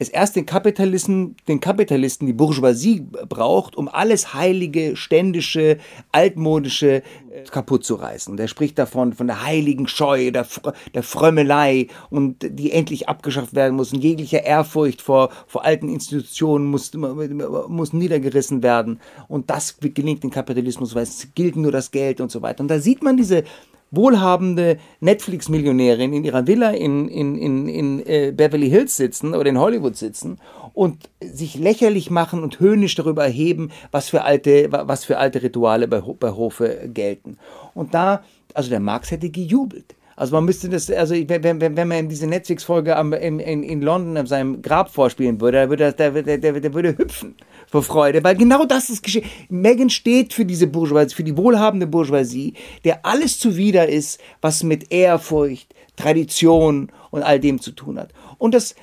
[0.01, 5.77] es erst den Kapitalisten, den Kapitalisten, die Bourgeoisie braucht, um alles heilige, ständische,
[6.11, 7.03] altmodische äh,
[7.51, 8.33] kaputt zu reißen.
[8.33, 10.47] Und er spricht davon, von der heiligen Scheu, der,
[10.95, 13.93] der Frömmelei und die endlich abgeschafft werden muss.
[13.93, 19.01] Und jegliche Ehrfurcht vor, vor alten Institutionen muss, muss niedergerissen werden.
[19.29, 22.63] Und das gelingt dem Kapitalismus, weil es gilt nur das Geld und so weiter.
[22.63, 23.45] Und da sieht man diese
[23.91, 29.59] wohlhabende Netflix-Millionärin in ihrer Villa in, in, in, in äh, Beverly Hills sitzen oder in
[29.59, 30.39] Hollywood sitzen
[30.75, 35.89] und sich lächerlich machen und höhnisch darüber erheben, was für alte, was für alte Rituale
[35.89, 37.39] bei, bei Hofe gelten.
[37.75, 38.23] Und da,
[38.55, 39.97] also der Marx hätte gejubelt.
[40.17, 44.19] Also man müsste das, also wenn, wenn, wenn man diese Netflix-Folge in, in, in London
[44.19, 47.35] an seinem Grab vorspielen würde, der würde, der, der, der würde hüpfen
[47.71, 49.25] vor Freude, weil genau das ist geschehen.
[49.49, 52.55] Megan steht für diese Bourgeoisie, für die wohlhabende Bourgeoisie,
[52.85, 58.13] der alles zuwider ist, was mit Ehrfurcht, Tradition und all dem zu tun hat.
[58.39, 58.75] Und das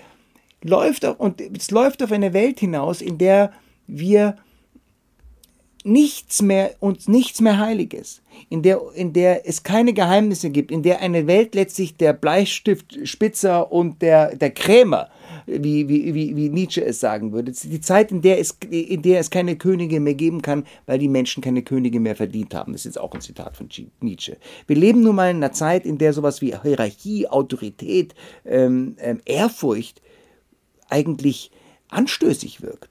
[0.63, 3.52] läuft auf, und es läuft auf eine Welt hinaus, in der
[3.88, 4.38] wir
[5.84, 10.84] nichts mehr, uns nichts mehr Heiliges, in der, in der es keine Geheimnisse gibt, in
[10.84, 15.10] der eine Welt letztlich der Bleistiftspitzer und der, der Krämer,
[15.48, 17.52] wie, wie, wie, Nietzsche es sagen würde.
[17.52, 21.08] Die Zeit, in der, es, in der es keine Könige mehr geben kann, weil die
[21.08, 22.74] Menschen keine Könige mehr verdient haben.
[22.74, 23.70] Das ist jetzt auch ein Zitat von
[24.02, 24.38] Nietzsche.
[24.68, 28.14] Wir leben nun mal in einer Zeit, in der sowas wie Hierarchie, Autorität,
[28.46, 30.02] ähm, ähm, Ehrfurcht
[30.90, 31.52] eigentlich
[31.90, 32.90] anstößig wirkt.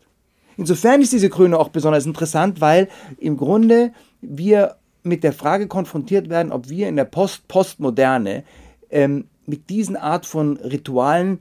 [0.57, 2.89] Insofern ist diese Krone auch besonders interessant, weil
[3.19, 3.93] im Grunde
[4.23, 8.45] wir mit der Frage konfrontiert werden, ob wir in der Post Postmoderne
[8.91, 11.39] ähm, mit diesen Art von Ritualen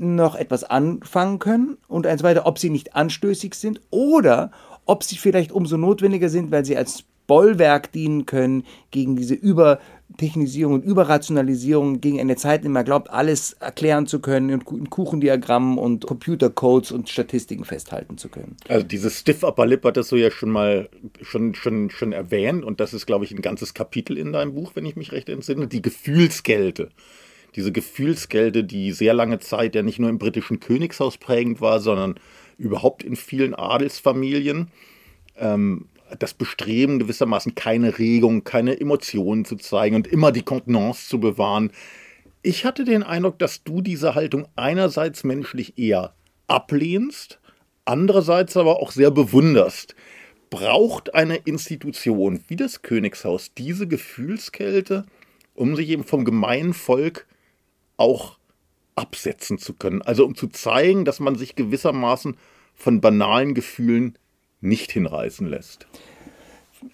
[0.00, 4.50] noch etwas anfangen können und eins weiter, ob sie nicht anstößig sind oder
[4.86, 10.74] ob sie vielleicht umso notwendiger sind, weil sie als Bollwerk dienen können gegen diese Übertechnisierung
[10.74, 15.78] und Überrationalisierung, gegen eine Zeit, in der man glaubt, alles erklären zu können, in Kuchendiagrammen
[15.78, 18.56] und Computercodes und Statistiken festhalten zu können.
[18.66, 20.88] Also dieses Stiff Upper Lip hattest du ja schon mal
[21.22, 24.72] schon, schon, schon erwähnt und das ist, glaube ich, ein ganzes Kapitel in deinem Buch,
[24.74, 26.88] wenn ich mich recht entsinne, die Gefühlskälte
[27.56, 32.14] diese Gefühlskälte, die sehr lange Zeit ja nicht nur im britischen Königshaus prägend war, sondern
[32.58, 34.68] überhaupt in vielen Adelsfamilien.
[35.36, 35.86] Ähm,
[36.18, 41.70] das Bestreben gewissermaßen keine Regung, keine Emotionen zu zeigen und immer die Kontenance zu bewahren.
[42.42, 46.14] Ich hatte den Eindruck, dass du diese Haltung einerseits menschlich eher
[46.48, 47.38] ablehnst,
[47.84, 49.94] andererseits aber auch sehr bewunderst.
[50.48, 55.04] Braucht eine Institution wie das Königshaus diese Gefühlskälte,
[55.54, 57.26] um sich eben vom gemeinen Volk
[58.00, 58.38] auch
[58.96, 60.02] absetzen zu können?
[60.02, 62.36] Also um zu zeigen, dass man sich gewissermaßen
[62.74, 64.18] von banalen Gefühlen
[64.60, 65.86] nicht hinreißen lässt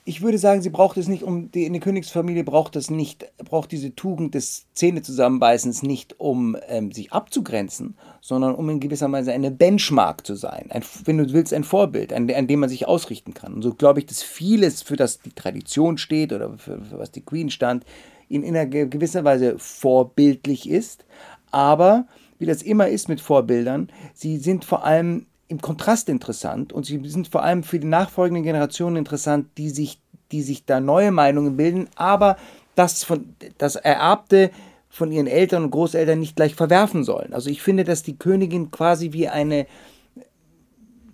[0.05, 3.33] ich würde sagen, sie braucht es nicht, um die, in der Königsfamilie braucht es nicht,
[3.39, 9.33] braucht diese Tugend des Zähnezusammenbeißens nicht, um ähm, sich abzugrenzen, sondern um in gewisser Weise
[9.33, 10.71] eine Benchmark zu sein.
[10.71, 13.55] Ein, wenn du willst, ein Vorbild, an, an, dem man sich ausrichten kann.
[13.55, 17.13] Und so glaube ich, dass vieles, für das die Tradition steht oder für, für was
[17.13, 17.85] die Queen stand,
[18.29, 21.05] in, in einer gewisser Weise vorbildlich ist.
[21.51, 22.07] Aber,
[22.39, 27.01] wie das immer ist mit Vorbildern, sie sind vor allem im Kontrast interessant und sie
[27.09, 30.01] sind vor allem für die nachfolgenden Generationen interessant, die sich,
[30.33, 32.37] die sich da neue Meinungen bilden, aber
[32.75, 34.51] das, von, das Ererbte
[34.89, 37.33] von ihren Eltern und Großeltern nicht gleich verwerfen sollen.
[37.33, 39.67] Also ich finde, dass die Königin quasi wie eine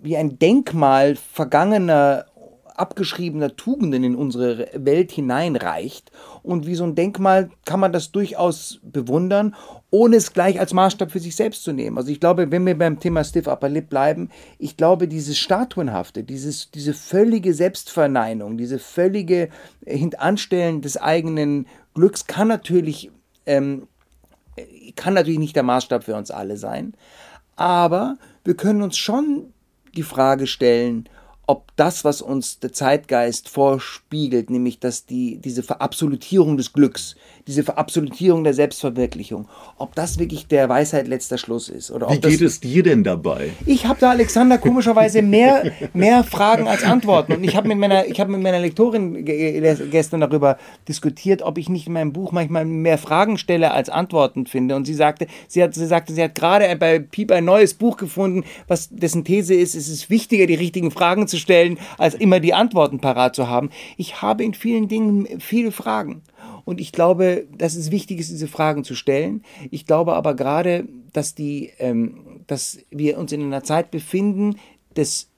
[0.03, 2.25] wie ein Denkmal vergangener
[2.75, 6.11] abgeschriebener Tugenden in unsere Welt hineinreicht.
[6.41, 9.55] Und wie so ein Denkmal kann man das durchaus bewundern,
[9.91, 11.97] ohne es gleich als Maßstab für sich selbst zu nehmen.
[11.97, 16.23] Also ich glaube, wenn wir beim Thema Stiff Upper Lip bleiben, ich glaube, dieses Statuenhafte,
[16.23, 19.49] dieses, diese völlige Selbstverneinung, diese völlige
[19.85, 23.11] Hintanstellen des eigenen Glücks kann natürlich,
[23.45, 23.87] ähm,
[24.95, 26.93] kann natürlich nicht der Maßstab für uns alle sein.
[27.55, 29.53] Aber wir können uns schon
[29.95, 31.07] die Frage stellen,
[31.45, 37.15] ob das, was uns der Zeitgeist vorspiegelt, nämlich dass die, diese Verabsolutierung des Glücks,
[37.47, 41.91] diese Verabsolutierung der Selbstverwirklichung, ob das wirklich der Weisheit letzter Schluss ist.
[41.91, 43.49] Oder Wie geht es dir denn dabei?
[43.65, 47.33] Ich habe da, Alexander, komischerweise mehr, mehr Fragen als Antworten.
[47.33, 51.87] Und ich habe mit, meiner, hab mit meiner Lektorin gestern darüber diskutiert, ob ich nicht
[51.87, 54.75] in meinem Buch manchmal mehr Fragen stelle als Antworten finde.
[54.75, 57.97] Und sie sagte, sie, hat, sie sagte, sie hat gerade bei Piep ein neues Buch
[57.97, 62.39] gefunden, was dessen These ist, es ist wichtiger, die richtigen Fragen zu stellen, als immer
[62.39, 63.69] die Antworten parat zu haben.
[63.97, 66.21] Ich habe in vielen Dingen viele Fragen.
[66.65, 69.43] Und ich glaube, dass es wichtig ist, diese Fragen zu stellen.
[69.71, 74.57] Ich glaube aber gerade, dass, die, ähm, dass wir uns in einer Zeit befinden
[74.95, 75.29] des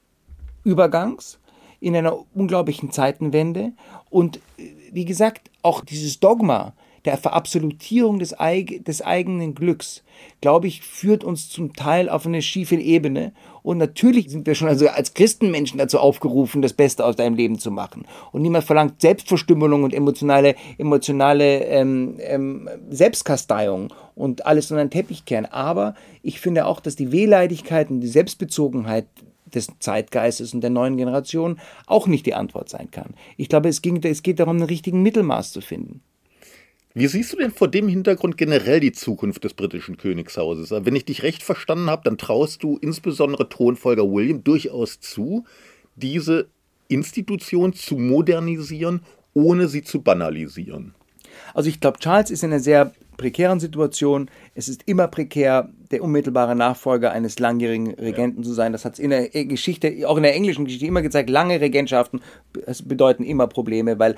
[0.63, 1.39] Übergangs,
[1.79, 3.73] in einer unglaublichen Zeitenwende.
[4.09, 6.73] Und äh, wie gesagt, auch dieses Dogma,
[7.05, 10.03] der Verabsolutierung des, eig des eigenen Glücks,
[10.41, 13.33] glaube ich, führt uns zum Teil auf eine schiefe Ebene.
[13.65, 17.57] Und natürlich sind wir schon also als Christenmenschen dazu aufgerufen, das Beste aus deinem Leben
[17.57, 18.05] zu machen.
[18.31, 25.25] Und niemand verlangt Selbstverstümmelung und emotionale, emotionale ähm, ähm, Selbstkasteiung und alles unter den Teppich
[25.25, 25.47] kehren.
[25.47, 29.07] Aber ich finde auch, dass die Wehleidigkeit und die Selbstbezogenheit
[29.47, 33.15] des Zeitgeistes und der neuen Generation auch nicht die Antwort sein kann.
[33.35, 36.01] Ich glaube, es, ging, es geht darum, einen richtigen Mittelmaß zu finden.
[36.97, 40.71] Wie siehst du denn vor dem Hintergrund generell die Zukunft des britischen Königshauses?
[40.71, 45.43] Wenn ich dich recht verstanden habe, dann traust du insbesondere Thronfolger William durchaus zu,
[45.97, 46.47] diese
[46.87, 49.01] Institution zu modernisieren,
[49.33, 50.95] ohne sie zu banalisieren.
[51.53, 54.29] Also ich glaube, Charles ist in einer sehr prekären Situation.
[54.53, 58.47] Es ist immer prekär, der unmittelbare Nachfolger eines langjährigen Regenten ja.
[58.47, 58.71] zu sein.
[58.71, 61.29] Das hat es in der Geschichte, auch in der englischen Geschichte immer gezeigt.
[61.29, 62.21] Lange Regentschaften
[62.85, 64.15] bedeuten immer Probleme, weil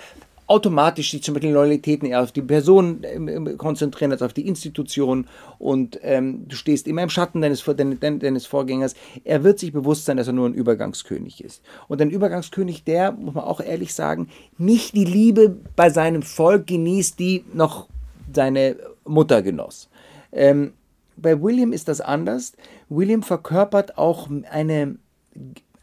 [0.48, 5.28] automatisch sich zum Beispiel Loyalitäten eher auf die Person äh, konzentrieren als auf die Institution
[5.60, 8.96] und ähm, du stehst immer im Schatten deines, deines Vorgängers.
[9.26, 11.62] Er wird sich bewusst sein, dass er nur ein Übergangskönig ist.
[11.88, 16.68] Und ein Übergangskönig, der, muss man auch ehrlich sagen, nicht die Liebe bei seinem Volk
[16.68, 17.88] genießt, die noch
[18.34, 19.90] seine Mutter genoss.
[20.32, 20.74] Ähm,
[21.18, 22.54] bei William ist das anders.
[22.90, 24.98] William verkörpert auch eine,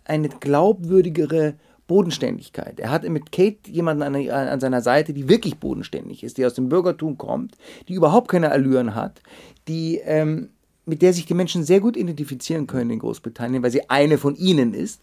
[0.04, 1.54] eine glaubwürdigere
[1.86, 2.80] Bodenständigkeit.
[2.80, 6.54] Er hat mit Kate jemanden an, an, seiner Seite, die wirklich bodenständig ist, die aus
[6.54, 7.56] dem Bürgertum kommt,
[7.88, 9.20] die überhaupt keine Allüren hat,
[9.68, 10.50] die, ähm,
[10.86, 14.34] mit der sich die Menschen sehr gut identifizieren können in Großbritannien, weil sie eine von
[14.36, 15.00] ihnen ist.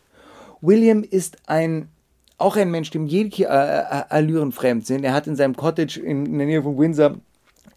[0.62, 1.90] William ist ein
[2.38, 5.04] auch ein Mensch, dem jegliche äh, äh Allüren fremd sind.
[5.04, 7.18] Er hat in seinem Cottage in, in der Nähe von Windsor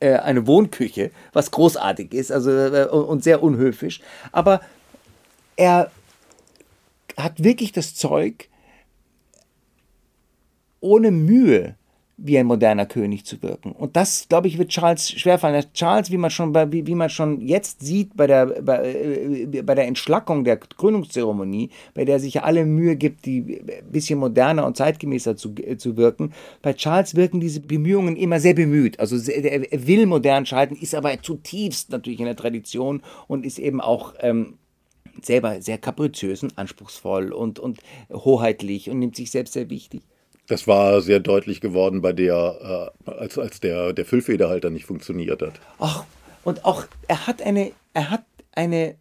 [0.01, 2.51] äh, eine Wohnküche, was großartig ist also,
[3.07, 4.01] und sehr unhöfisch.
[4.33, 4.61] Aber
[5.57, 5.91] er
[7.17, 8.49] hat wirklich das Zeug,
[10.85, 11.77] ohne Mühe
[12.17, 13.73] wie ein moderner König zu wirken.
[13.73, 15.65] Und das, glaube ich, wird Charles schwerfallen.
[15.75, 19.63] Charles, wie man schon, bei, wie, wie man schon jetzt sieht bei der, bei, äh,
[19.63, 24.21] bei der Entschlackung der Krönungszeremonie, bei der sich ja alle Mühe gibt, die ein bisschen
[24.21, 29.01] moderner und zeitgemäßer zu, äh, zu wirken, bei Charles wirken diese Bemühungen immer sehr bemüht.
[29.01, 33.81] Also er will modern schalten, ist aber zutiefst natürlich in der Tradition und ist eben
[33.81, 34.55] auch ähm,
[35.21, 37.81] selber sehr kapriziös und anspruchsvoll und, und
[38.13, 40.03] hoheitlich und nimmt sich selbst sehr wichtig.
[40.47, 45.41] Das war sehr deutlich geworden bei der, äh, als, als der, der Füllfederhalter nicht funktioniert
[45.41, 45.55] hat.
[45.79, 46.05] Ach,
[46.45, 48.97] und auch er hat eine, er hat eine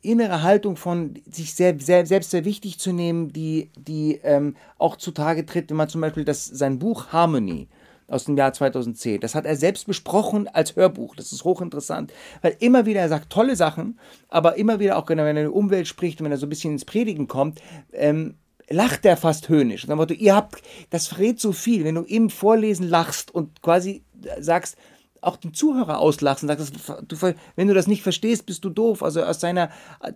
[0.00, 4.96] innere Haltung von sich sehr, sehr, selbst sehr wichtig zu nehmen, die, die ähm, auch
[4.96, 7.68] zutage tritt, wenn man zum Beispiel das, sein Buch Harmony
[8.08, 11.16] aus dem Jahr 2010, das hat er selbst besprochen als Hörbuch.
[11.16, 15.18] Das ist hochinteressant, weil immer wieder er sagt tolle Sachen, aber immer wieder auch, wenn
[15.18, 17.60] er über Umwelt spricht und wenn er so ein bisschen ins Predigen kommt,
[17.92, 18.36] ähm,
[18.68, 19.84] lacht er fast höhnisch.
[19.84, 24.02] Und dann ihr habt, das verrät so viel, wenn du im Vorlesen lachst und quasi
[24.40, 24.76] sagst,
[25.20, 26.72] auch den Zuhörer auslachst und sagst,
[27.08, 27.16] du,
[27.56, 29.02] wenn du das nicht verstehst, bist du doof.
[29.02, 29.70] Also aus seiner,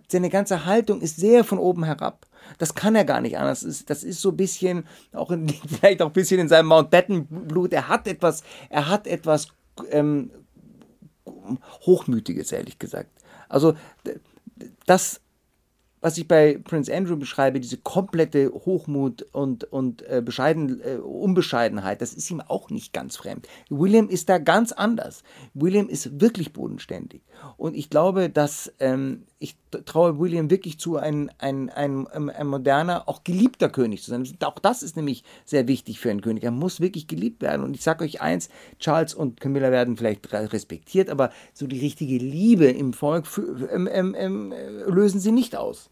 [0.07, 2.25] seine ganze Haltung ist sehr von oben herab.
[2.57, 3.61] Das kann er gar nicht anders.
[3.61, 6.67] Das ist, das ist so ein bisschen, auch in, vielleicht auch ein bisschen in seinem
[6.67, 7.73] Mountbatten-Blut.
[7.73, 9.49] Er hat etwas, er hat etwas
[9.89, 10.31] ähm,
[11.85, 13.11] Hochmütiges, ehrlich gesagt.
[13.49, 13.73] Also
[14.85, 15.19] das
[16.01, 22.01] was ich bei Prince Andrew beschreibe, diese komplette Hochmut und, und äh, Bescheiden, äh, Unbescheidenheit,
[22.01, 23.47] das ist ihm auch nicht ganz fremd.
[23.69, 25.23] William ist da ganz anders.
[25.53, 27.21] William ist wirklich bodenständig.
[27.57, 33.07] Und ich glaube, dass ähm, ich traue William wirklich zu, ein, ein, ein, ein, moderner,
[33.07, 34.27] auch geliebter König zu sein.
[34.41, 36.43] Auch das ist nämlich sehr wichtig für einen König.
[36.43, 37.63] Er muss wirklich geliebt werden.
[37.63, 38.49] Und ich sage euch eins,
[38.79, 43.25] Charles und Camilla werden vielleicht respektiert, aber so die richtige Liebe im Volk
[43.71, 44.53] ähm, ähm, ähm
[44.87, 45.89] lösen sie nicht aus.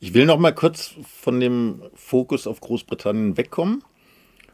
[0.00, 3.82] Ich will noch mal kurz von dem Fokus auf Großbritannien wegkommen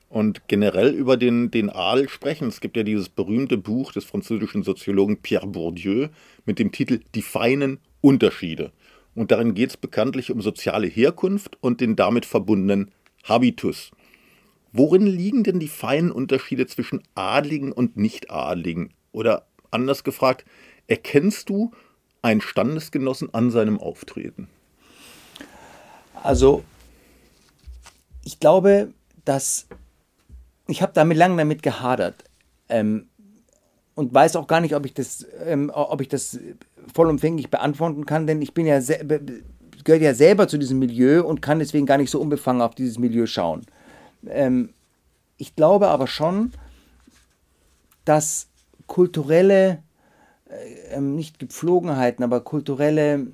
[0.09, 2.49] und generell über den, den Adel sprechen.
[2.49, 6.09] Es gibt ja dieses berühmte Buch des französischen Soziologen Pierre Bourdieu
[6.47, 8.71] mit dem Titel Die feinen Unterschiede.
[9.15, 12.91] Und darin geht es bekanntlich um soziale Herkunft und den damit verbundenen
[13.23, 13.93] Habitus.
[14.73, 18.93] Worin liegen denn die feinen Unterschiede zwischen Adligen und Nichtadligen?
[19.13, 20.45] Oder anders gefragt,
[20.87, 21.71] erkennst du
[22.21, 24.49] einen Standesgenossen an seinem Auftreten?
[26.23, 26.63] Also,
[28.23, 28.93] ich glaube,
[29.25, 29.67] dass
[30.67, 32.25] ich habe damit lange damit gehadert
[32.69, 33.09] ähm,
[33.95, 36.39] und weiß auch gar nicht, ob ich das, ähm, ob ich das
[36.93, 38.81] vollumfänglich beantworten kann, denn ich bin ja
[39.85, 42.99] gehört ja selber zu diesem Milieu und kann deswegen gar nicht so unbefangen auf dieses
[42.99, 43.67] Milieu schauen.
[44.27, 44.71] Ähm,
[45.37, 46.53] ich glaube aber schon,
[48.05, 48.49] dass
[48.87, 49.83] kulturelle,
[50.49, 53.27] äh, ähm, nicht Gepflogenheiten, aber kulturelle äh,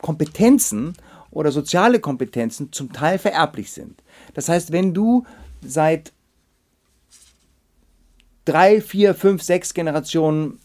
[0.00, 0.94] Kompetenzen
[1.30, 4.02] oder soziale Kompetenzen zum Teil vererblich sind.
[4.34, 5.24] Das heißt, wenn du
[5.62, 6.12] seit
[8.44, 10.60] drei, vier, fünf, sechs Generationen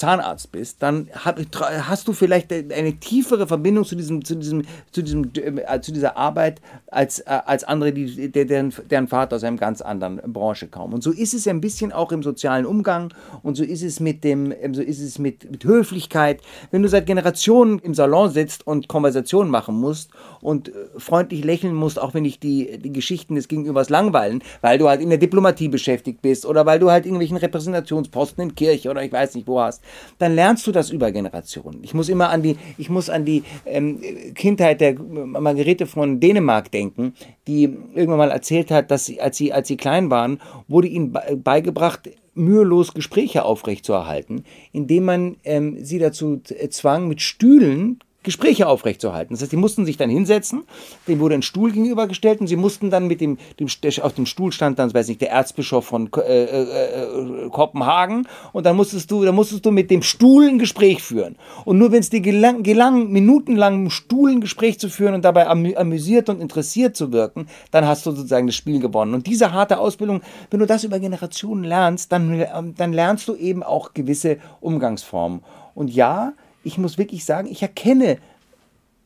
[0.00, 5.30] Zahnarzt bist, dann hast du vielleicht eine tiefere Verbindung zu diesem, zu diesem, zu diesem,
[5.34, 9.82] äh, zu dieser Arbeit als, äh, als andere, die, deren, deren Vater aus einer ganz
[9.82, 10.94] anderen Branche kaum.
[10.94, 14.24] Und so ist es ein bisschen auch im sozialen Umgang und so ist es mit
[14.24, 16.40] dem, ähm, so ist es mit, mit Höflichkeit.
[16.70, 21.74] Wenn du seit Generationen im Salon sitzt und Konversationen machen musst und äh, freundlich lächeln
[21.74, 25.18] musst, auch wenn dich die, die Geschichten des Gegenübers langweilen, weil du halt in der
[25.18, 29.46] Diplomatie beschäftigt bist oder weil du halt irgendwelchen Repräsentationsposten in Kirche oder ich weiß nicht
[29.46, 29.82] wo hast,
[30.18, 31.80] dann lernst du das über Generationen.
[31.82, 34.00] Ich muss immer an die, ich muss an die ähm,
[34.34, 37.14] Kindheit der Margarete von Dänemark denken,
[37.46, 37.64] die
[37.94, 42.10] irgendwann mal erzählt hat, dass sie, als sie, als sie klein waren, wurde ihnen beigebracht,
[42.34, 49.34] mühelos Gespräche aufrechtzuerhalten, indem man ähm, sie dazu zwang, mit Stühlen Gespräche aufrechtzuerhalten.
[49.34, 50.64] Das heißt, die mussten sich dann hinsetzen,
[51.08, 53.68] dem wurde ein Stuhl gegenübergestellt und sie mussten dann mit dem, dem
[54.02, 58.66] auf dem Stuhl stand dann, weiß nicht, der Erzbischof von äh, äh, äh, Kopenhagen und
[58.66, 61.36] dann musstest du, dann musstest du mit dem Stuhl ein Gespräch führen.
[61.64, 65.24] Und nur wenn es dir gelang, gelang minutenlang im Stuhl ein Gespräch zu führen und
[65.24, 69.14] dabei amüsiert und interessiert zu wirken, dann hast du sozusagen das Spiel gewonnen.
[69.14, 72.44] Und diese harte Ausbildung, wenn du das über Generationen lernst, dann,
[72.76, 75.42] dann lernst du eben auch gewisse Umgangsformen.
[75.74, 76.34] Und ja,
[76.64, 78.18] ich muss wirklich sagen, ich erkenne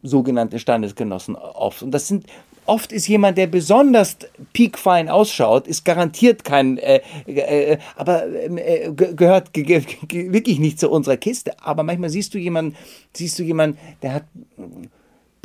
[0.03, 1.83] sogenannte Standesgenossen oft.
[1.83, 2.27] Und das sind
[2.67, 4.17] oft ist jemand, der besonders
[4.53, 11.17] peakfein ausschaut, ist garantiert kein, äh, äh, aber ähm, äh, gehört wirklich nicht zu unserer
[11.17, 11.53] Kiste.
[11.61, 12.77] Aber manchmal siehst du jemanden,
[13.15, 14.25] siehst du jemanden, der hat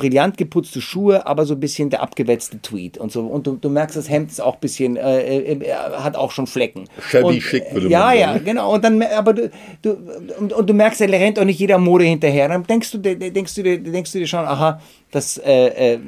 [0.00, 3.20] brillant geputzte Schuhe, aber so ein bisschen der abgewetzte Tweet und so.
[3.20, 6.46] Und du, du merkst, das Hemd ist auch ein bisschen, äh, äh, hat auch schon
[6.46, 6.88] Flecken.
[7.00, 8.18] Shabby und, schick, würde man ja, sagen.
[8.18, 8.74] Ja, ja, genau.
[8.74, 9.50] Und dann, aber du,
[9.82, 9.98] du
[10.38, 12.48] und, und, du merkst, er rennt auch nicht jeder Mode hinterher.
[12.48, 14.80] Dann denkst du, denkst du, denkst du dir schon, aha,
[15.10, 15.98] das äh, äh,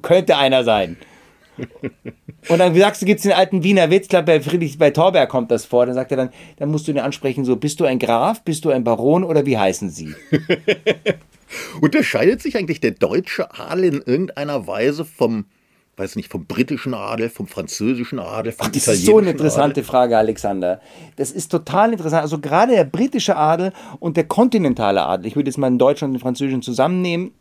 [0.00, 0.96] könnte einer sein.
[2.48, 5.28] Und dann sagst du, gibt es den alten Wiener Witz, glaub, bei Friedrich, bei Torberg
[5.28, 5.86] kommt das vor.
[5.86, 8.64] Dann sagt er dann, dann musst du ihn ansprechen, so, bist du ein Graf, bist
[8.64, 10.14] du ein Baron oder wie heißen sie?
[11.80, 15.44] Unterscheidet sich eigentlich der deutsche Adel in irgendeiner Weise vom,
[15.96, 19.80] weiß nicht, vom britischen Adel, vom französischen Adel, vom Ach, das ist so eine interessante
[19.80, 19.84] Adel?
[19.84, 20.80] Frage, Alexander.
[21.16, 22.22] Das ist total interessant.
[22.22, 26.06] Also gerade der britische Adel und der kontinentale Adel, ich würde jetzt mal den deutschen
[26.06, 27.32] und den französischen zusammennehmen,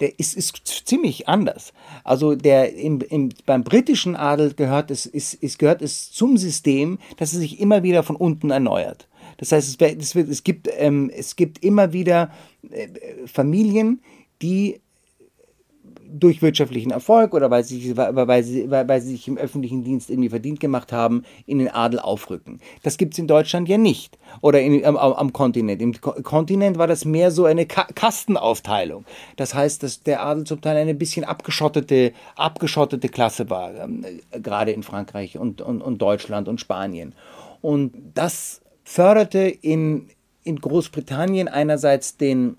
[0.00, 1.72] der ist, ist ziemlich anders.
[2.04, 6.98] Also der im, im, beim britischen Adel gehört es, ist, ist, gehört es zum System,
[7.16, 9.08] dass es sich immer wieder von unten erneuert.
[9.38, 12.30] Das heißt, es, es, wird, es, gibt, ähm, es gibt immer wieder
[12.70, 12.88] äh,
[13.26, 14.02] Familien,
[14.42, 14.80] die
[16.18, 20.28] durch wirtschaftlichen Erfolg oder weil sie, weil, sie, weil sie sich im öffentlichen Dienst irgendwie
[20.28, 22.60] verdient gemacht haben, in den Adel aufrücken.
[22.82, 24.16] Das gibt es in Deutschland ja nicht.
[24.40, 25.82] Oder in, am, am, Kontinent.
[25.82, 29.04] Im Kontinent war das mehr so eine Ka Kastenaufteilung.
[29.36, 34.70] Das heißt, dass der Adel zum Teil eine bisschen abgeschottete, abgeschottete Klasse war, ähm, gerade
[34.70, 37.14] in Frankreich und, und, und Deutschland und Spanien.
[37.60, 40.08] Und das förderte in,
[40.44, 42.56] in Großbritannien einerseits den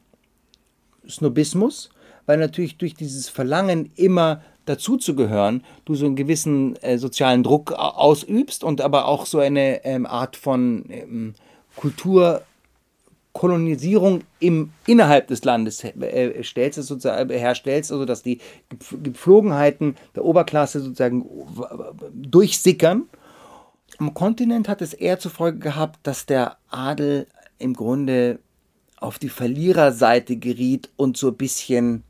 [1.08, 1.90] Snobismus,
[2.26, 8.64] weil natürlich durch dieses Verlangen immer dazuzugehören, du so einen gewissen äh, sozialen Druck ausübst
[8.64, 11.34] und aber auch so eine ähm, Art von ähm,
[11.76, 18.40] Kulturkolonisierung im, innerhalb des Landes äh, stellst, sozusagen, herstellst, also dass die
[19.04, 21.26] Gepflogenheiten der Oberklasse sozusagen
[22.14, 23.04] durchsickern.
[23.98, 27.28] Am Kontinent hat es eher zur Folge gehabt, dass der Adel
[27.60, 28.40] im Grunde
[28.98, 32.04] auf die Verliererseite geriet und so ein bisschen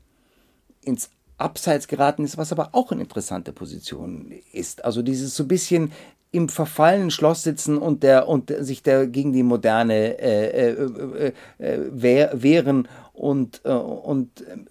[0.86, 4.84] ins Abseits geraten ist, was aber auch eine interessante Position ist.
[4.84, 5.92] Also dieses so ein bisschen
[6.32, 11.78] im verfallenen Schloss sitzen und, der, und sich der gegen die Moderne äh, äh, äh,
[11.92, 14.66] wehren und, äh, und ähm,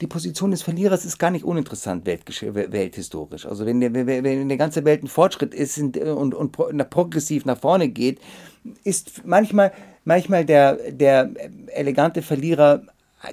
[0.00, 3.46] die Position des Verlierers ist gar nicht uninteressant welthistorisch.
[3.46, 7.60] Also wenn der, wenn der ganzen Welt ein Fortschritt ist und, und, und progressiv nach
[7.60, 8.18] vorne geht,
[8.82, 9.72] ist manchmal,
[10.04, 11.30] manchmal der, der
[11.68, 12.82] elegante Verlierer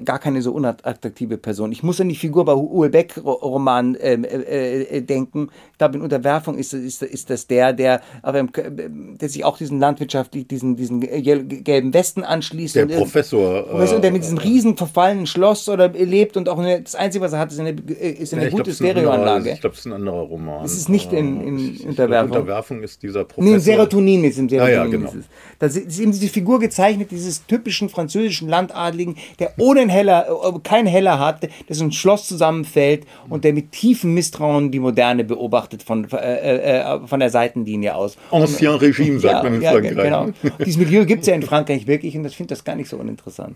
[0.05, 1.71] gar keine so unattraktive Person.
[1.71, 5.49] Ich muss an die Figur bei Uwe Beck-Roman ähm, äh, äh, denken.
[5.71, 9.79] Ich glaube, in Unterwerfung ist, ist, ist das der, der, aber, der sich auch diesen
[9.79, 12.75] landwirtschaftlich, diesen, diesen gelben Westen anschließt.
[12.75, 13.63] Der und, Professor.
[13.63, 17.23] Professor äh, der mit diesem riesen verfallenen Schloss oder lebt und auch eine, das Einzige,
[17.23, 19.51] was er hat, ist eine, ist eine ja, gute Stereoanlage.
[19.51, 20.63] Ich glaube, es ist ein anderer Roman.
[20.65, 22.31] Es ist nicht in, in ich, Unterwerfung.
[22.31, 23.43] Glaub, Unterwerfung ist dieser Professor.
[23.43, 24.75] Nee, in Serotonin ist im Serotonin.
[24.75, 25.13] Ja, ja, genau.
[25.57, 30.59] Da ist eben diese Figur gezeichnet, dieses typischen französischen Landadligen, der ohne einen Heller, äh,
[30.63, 36.09] kein Heller hat, ein Schloss zusammenfällt und der mit tiefem Misstrauen die Moderne beobachtet von,
[36.11, 38.17] äh, äh, von der Seitenlinie aus.
[38.31, 39.95] Ancien Regime, sagt ja, man in ja, Frankreich.
[39.95, 40.29] Genau.
[40.59, 42.97] Dieses Milieu gibt es ja in Frankreich wirklich und ich finde das gar nicht so
[42.97, 43.55] uninteressant.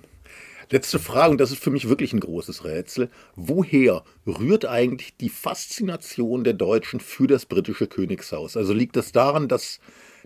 [0.69, 3.09] Letzte Frage, und das ist für mich wirklich ein großes Rätsel.
[3.35, 8.57] Woher rührt eigentlich die Faszination der Deutschen für das britische Königshaus?
[8.57, 9.79] Also liegt das daran, dass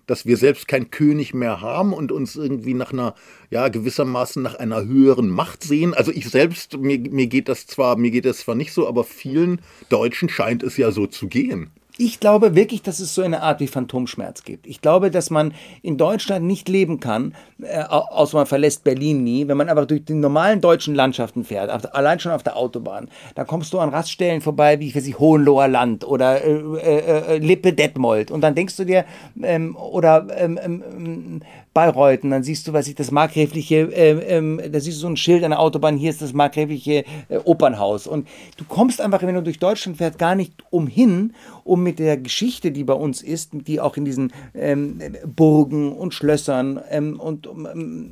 [0.07, 3.13] dass wir selbst keinen König mehr haben und uns irgendwie nach einer,
[3.51, 5.93] ja, gewissermaßen nach einer höheren Macht sehen.
[5.93, 9.03] Also ich selbst, mir, mir geht das zwar, mir geht das zwar nicht so, aber
[9.03, 11.69] vielen Deutschen scheint es ja so zu gehen.
[11.99, 14.67] Ich glaube wirklich, dass es so eine Art wie Phantomschmerz gibt.
[14.67, 19.47] Ich glaube, dass man in Deutschland nicht leben kann, äh, außer man verlässt Berlin nie,
[19.47, 23.09] wenn man einfach durch die normalen deutschen Landschaften fährt, auf, allein schon auf der Autobahn.
[23.33, 27.37] Da kommst du an Raststellen vorbei, wie für sich Hohenloher Land oder äh, äh, äh,
[27.39, 28.29] Lippe Detmold.
[28.29, 29.05] Und dann denkst du dir,
[29.41, 31.41] ähm, oder ähm, ähm,
[31.77, 35.07] Bayreuth und dann siehst du, was ich, das markgräfliche, äh, äh, da siehst du so
[35.07, 38.07] ein Schild an der Autobahn, hier ist das markgräfliche äh, Opernhaus.
[38.07, 42.17] Und du kommst einfach, wenn du durch Deutschland fährst, gar nicht umhin, um mit der
[42.17, 47.45] Geschichte, die bei uns ist, die auch in diesen ähm, Burgen und Schlössern ähm, und
[47.45, 48.11] ähm,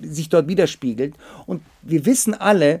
[0.00, 1.12] sich dort widerspiegelt.
[1.44, 2.80] Und wir wissen alle,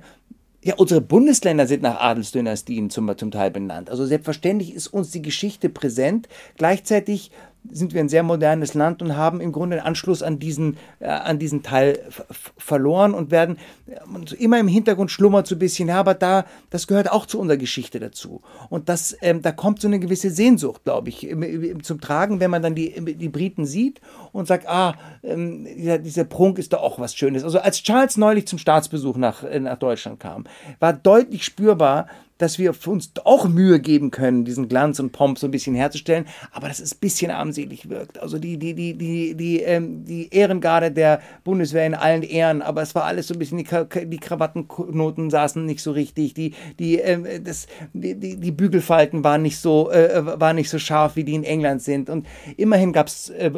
[0.64, 3.90] ja, unsere Bundesländer sind nach Adelsdynastien zum, zum Teil benannt.
[3.90, 6.26] Also selbstverständlich ist uns die Geschichte präsent.
[6.56, 7.32] Gleichzeitig
[7.70, 11.06] sind wir ein sehr modernes Land und haben im Grunde den Anschluss an diesen, äh,
[11.06, 12.00] an diesen Teil
[12.58, 13.56] verloren und werden
[13.86, 17.38] äh, immer im Hintergrund schlummert so ein bisschen, ja, aber da, das gehört auch zu
[17.38, 18.42] unserer Geschichte dazu.
[18.68, 21.28] Und das, ähm, da kommt so eine gewisse Sehnsucht, glaube ich,
[21.82, 24.00] zum Tragen, wenn man dann die, die Briten sieht
[24.32, 27.44] und sagt, ah, ähm, dieser, dieser Prunk ist doch auch was Schönes.
[27.44, 30.44] Also als Charles neulich zum Staatsbesuch nach, äh, nach Deutschland kam,
[30.80, 32.06] war deutlich spürbar,
[32.42, 36.26] dass wir uns auch Mühe geben können, diesen Glanz und Pomp so ein bisschen herzustellen,
[36.50, 38.18] aber dass es ein bisschen armselig wirkt.
[38.18, 42.82] Also die, die, die, die, die, ähm, die Ehrengarde der Bundeswehr in allen Ehren, aber
[42.82, 46.98] es war alles so ein bisschen, die, die Krawattenknoten saßen nicht so richtig, die, die,
[46.98, 51.34] ähm, das, die, die, Bügelfalten waren nicht, so, äh, waren nicht so scharf, wie die
[51.34, 52.10] in England sind.
[52.10, 52.26] Und
[52.56, 53.50] immerhin gab es äh,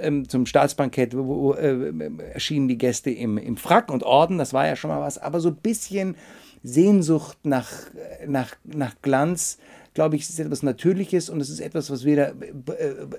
[0.00, 1.92] ähm, zum Staatsbankett, wo, wo äh,
[2.32, 5.40] erschienen die Gäste im, im Frack und Orden, das war ja schon mal was, aber
[5.40, 6.16] so ein bisschen
[6.66, 7.70] Sehnsucht nach,
[8.26, 9.58] nach, nach Glanz,
[9.94, 12.34] glaube ich, ist etwas Natürliches und es ist etwas, was wir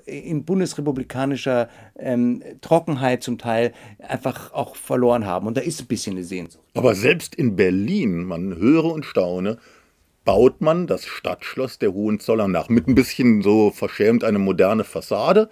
[0.06, 1.68] äh, in bundesrepublikanischer
[1.98, 5.46] ähm, Trockenheit zum Teil einfach auch verloren haben.
[5.46, 6.62] Und da ist ein bisschen eine Sehnsucht.
[6.74, 9.58] Aber selbst in Berlin, man höre und staune,
[10.24, 12.68] baut man das Stadtschloss der Hohenzollern nach.
[12.68, 15.48] Mit ein bisschen so verschämt eine moderne Fassade.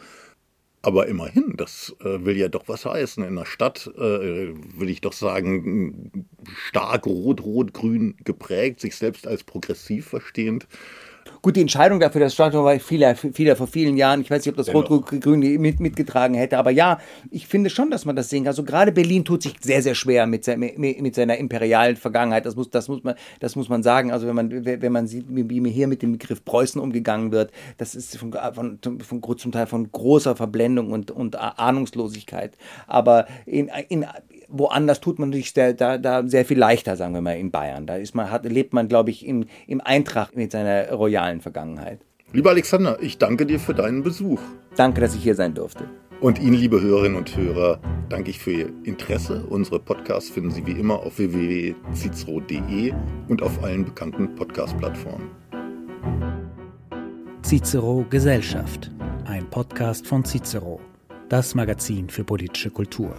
[0.87, 3.25] Aber immerhin, das äh, will ja doch was heißen.
[3.25, 6.29] In der Stadt äh, will ich doch sagen,
[6.69, 10.69] stark rot-rot-grün geprägt, sich selbst als progressiv verstehend.
[11.43, 14.21] Gut, die Entscheidung dafür, das Stadion war vieler, vieler vor vielen Jahren.
[14.21, 16.99] Ich weiß nicht, ob das Rot-Grün mit, mitgetragen hätte, aber ja,
[17.31, 18.49] ich finde schon, dass man das sehen kann.
[18.49, 22.47] Also gerade Berlin tut sich sehr, sehr schwer mit, mit seiner imperialen Vergangenheit.
[22.47, 24.13] Das muss, das muss man, das muss man sagen.
[24.13, 27.95] Also wenn man, wenn man sieht, wie hier mit dem Begriff Preußen umgegangen wird, das
[27.95, 32.57] ist von, von, von zum Teil von großer Verblendung und, und Ahnungslosigkeit.
[32.87, 34.07] Aber in, in,
[34.49, 37.87] woanders tut man sich da, da, da sehr viel leichter, sagen wir mal, in Bayern.
[37.87, 42.01] Da ist man, hat, lebt man, glaube ich, im, im Eintracht mit seiner royalen Vergangenheit.
[42.33, 44.41] Lieber Alexander, ich danke dir für deinen Besuch.
[44.77, 45.89] Danke, dass ich hier sein durfte.
[46.21, 47.79] Und Ihnen, liebe Hörerinnen und Hörer,
[48.09, 49.45] danke ich für Ihr Interesse.
[49.49, 52.95] Unsere Podcasts finden Sie wie immer auf www.cicero.de
[53.29, 55.31] und auf allen bekannten Podcast-Plattformen.
[57.43, 58.91] Cicero Gesellschaft,
[59.25, 60.81] ein Podcast von Cicero,
[61.29, 63.15] das Magazin für politische Kultur.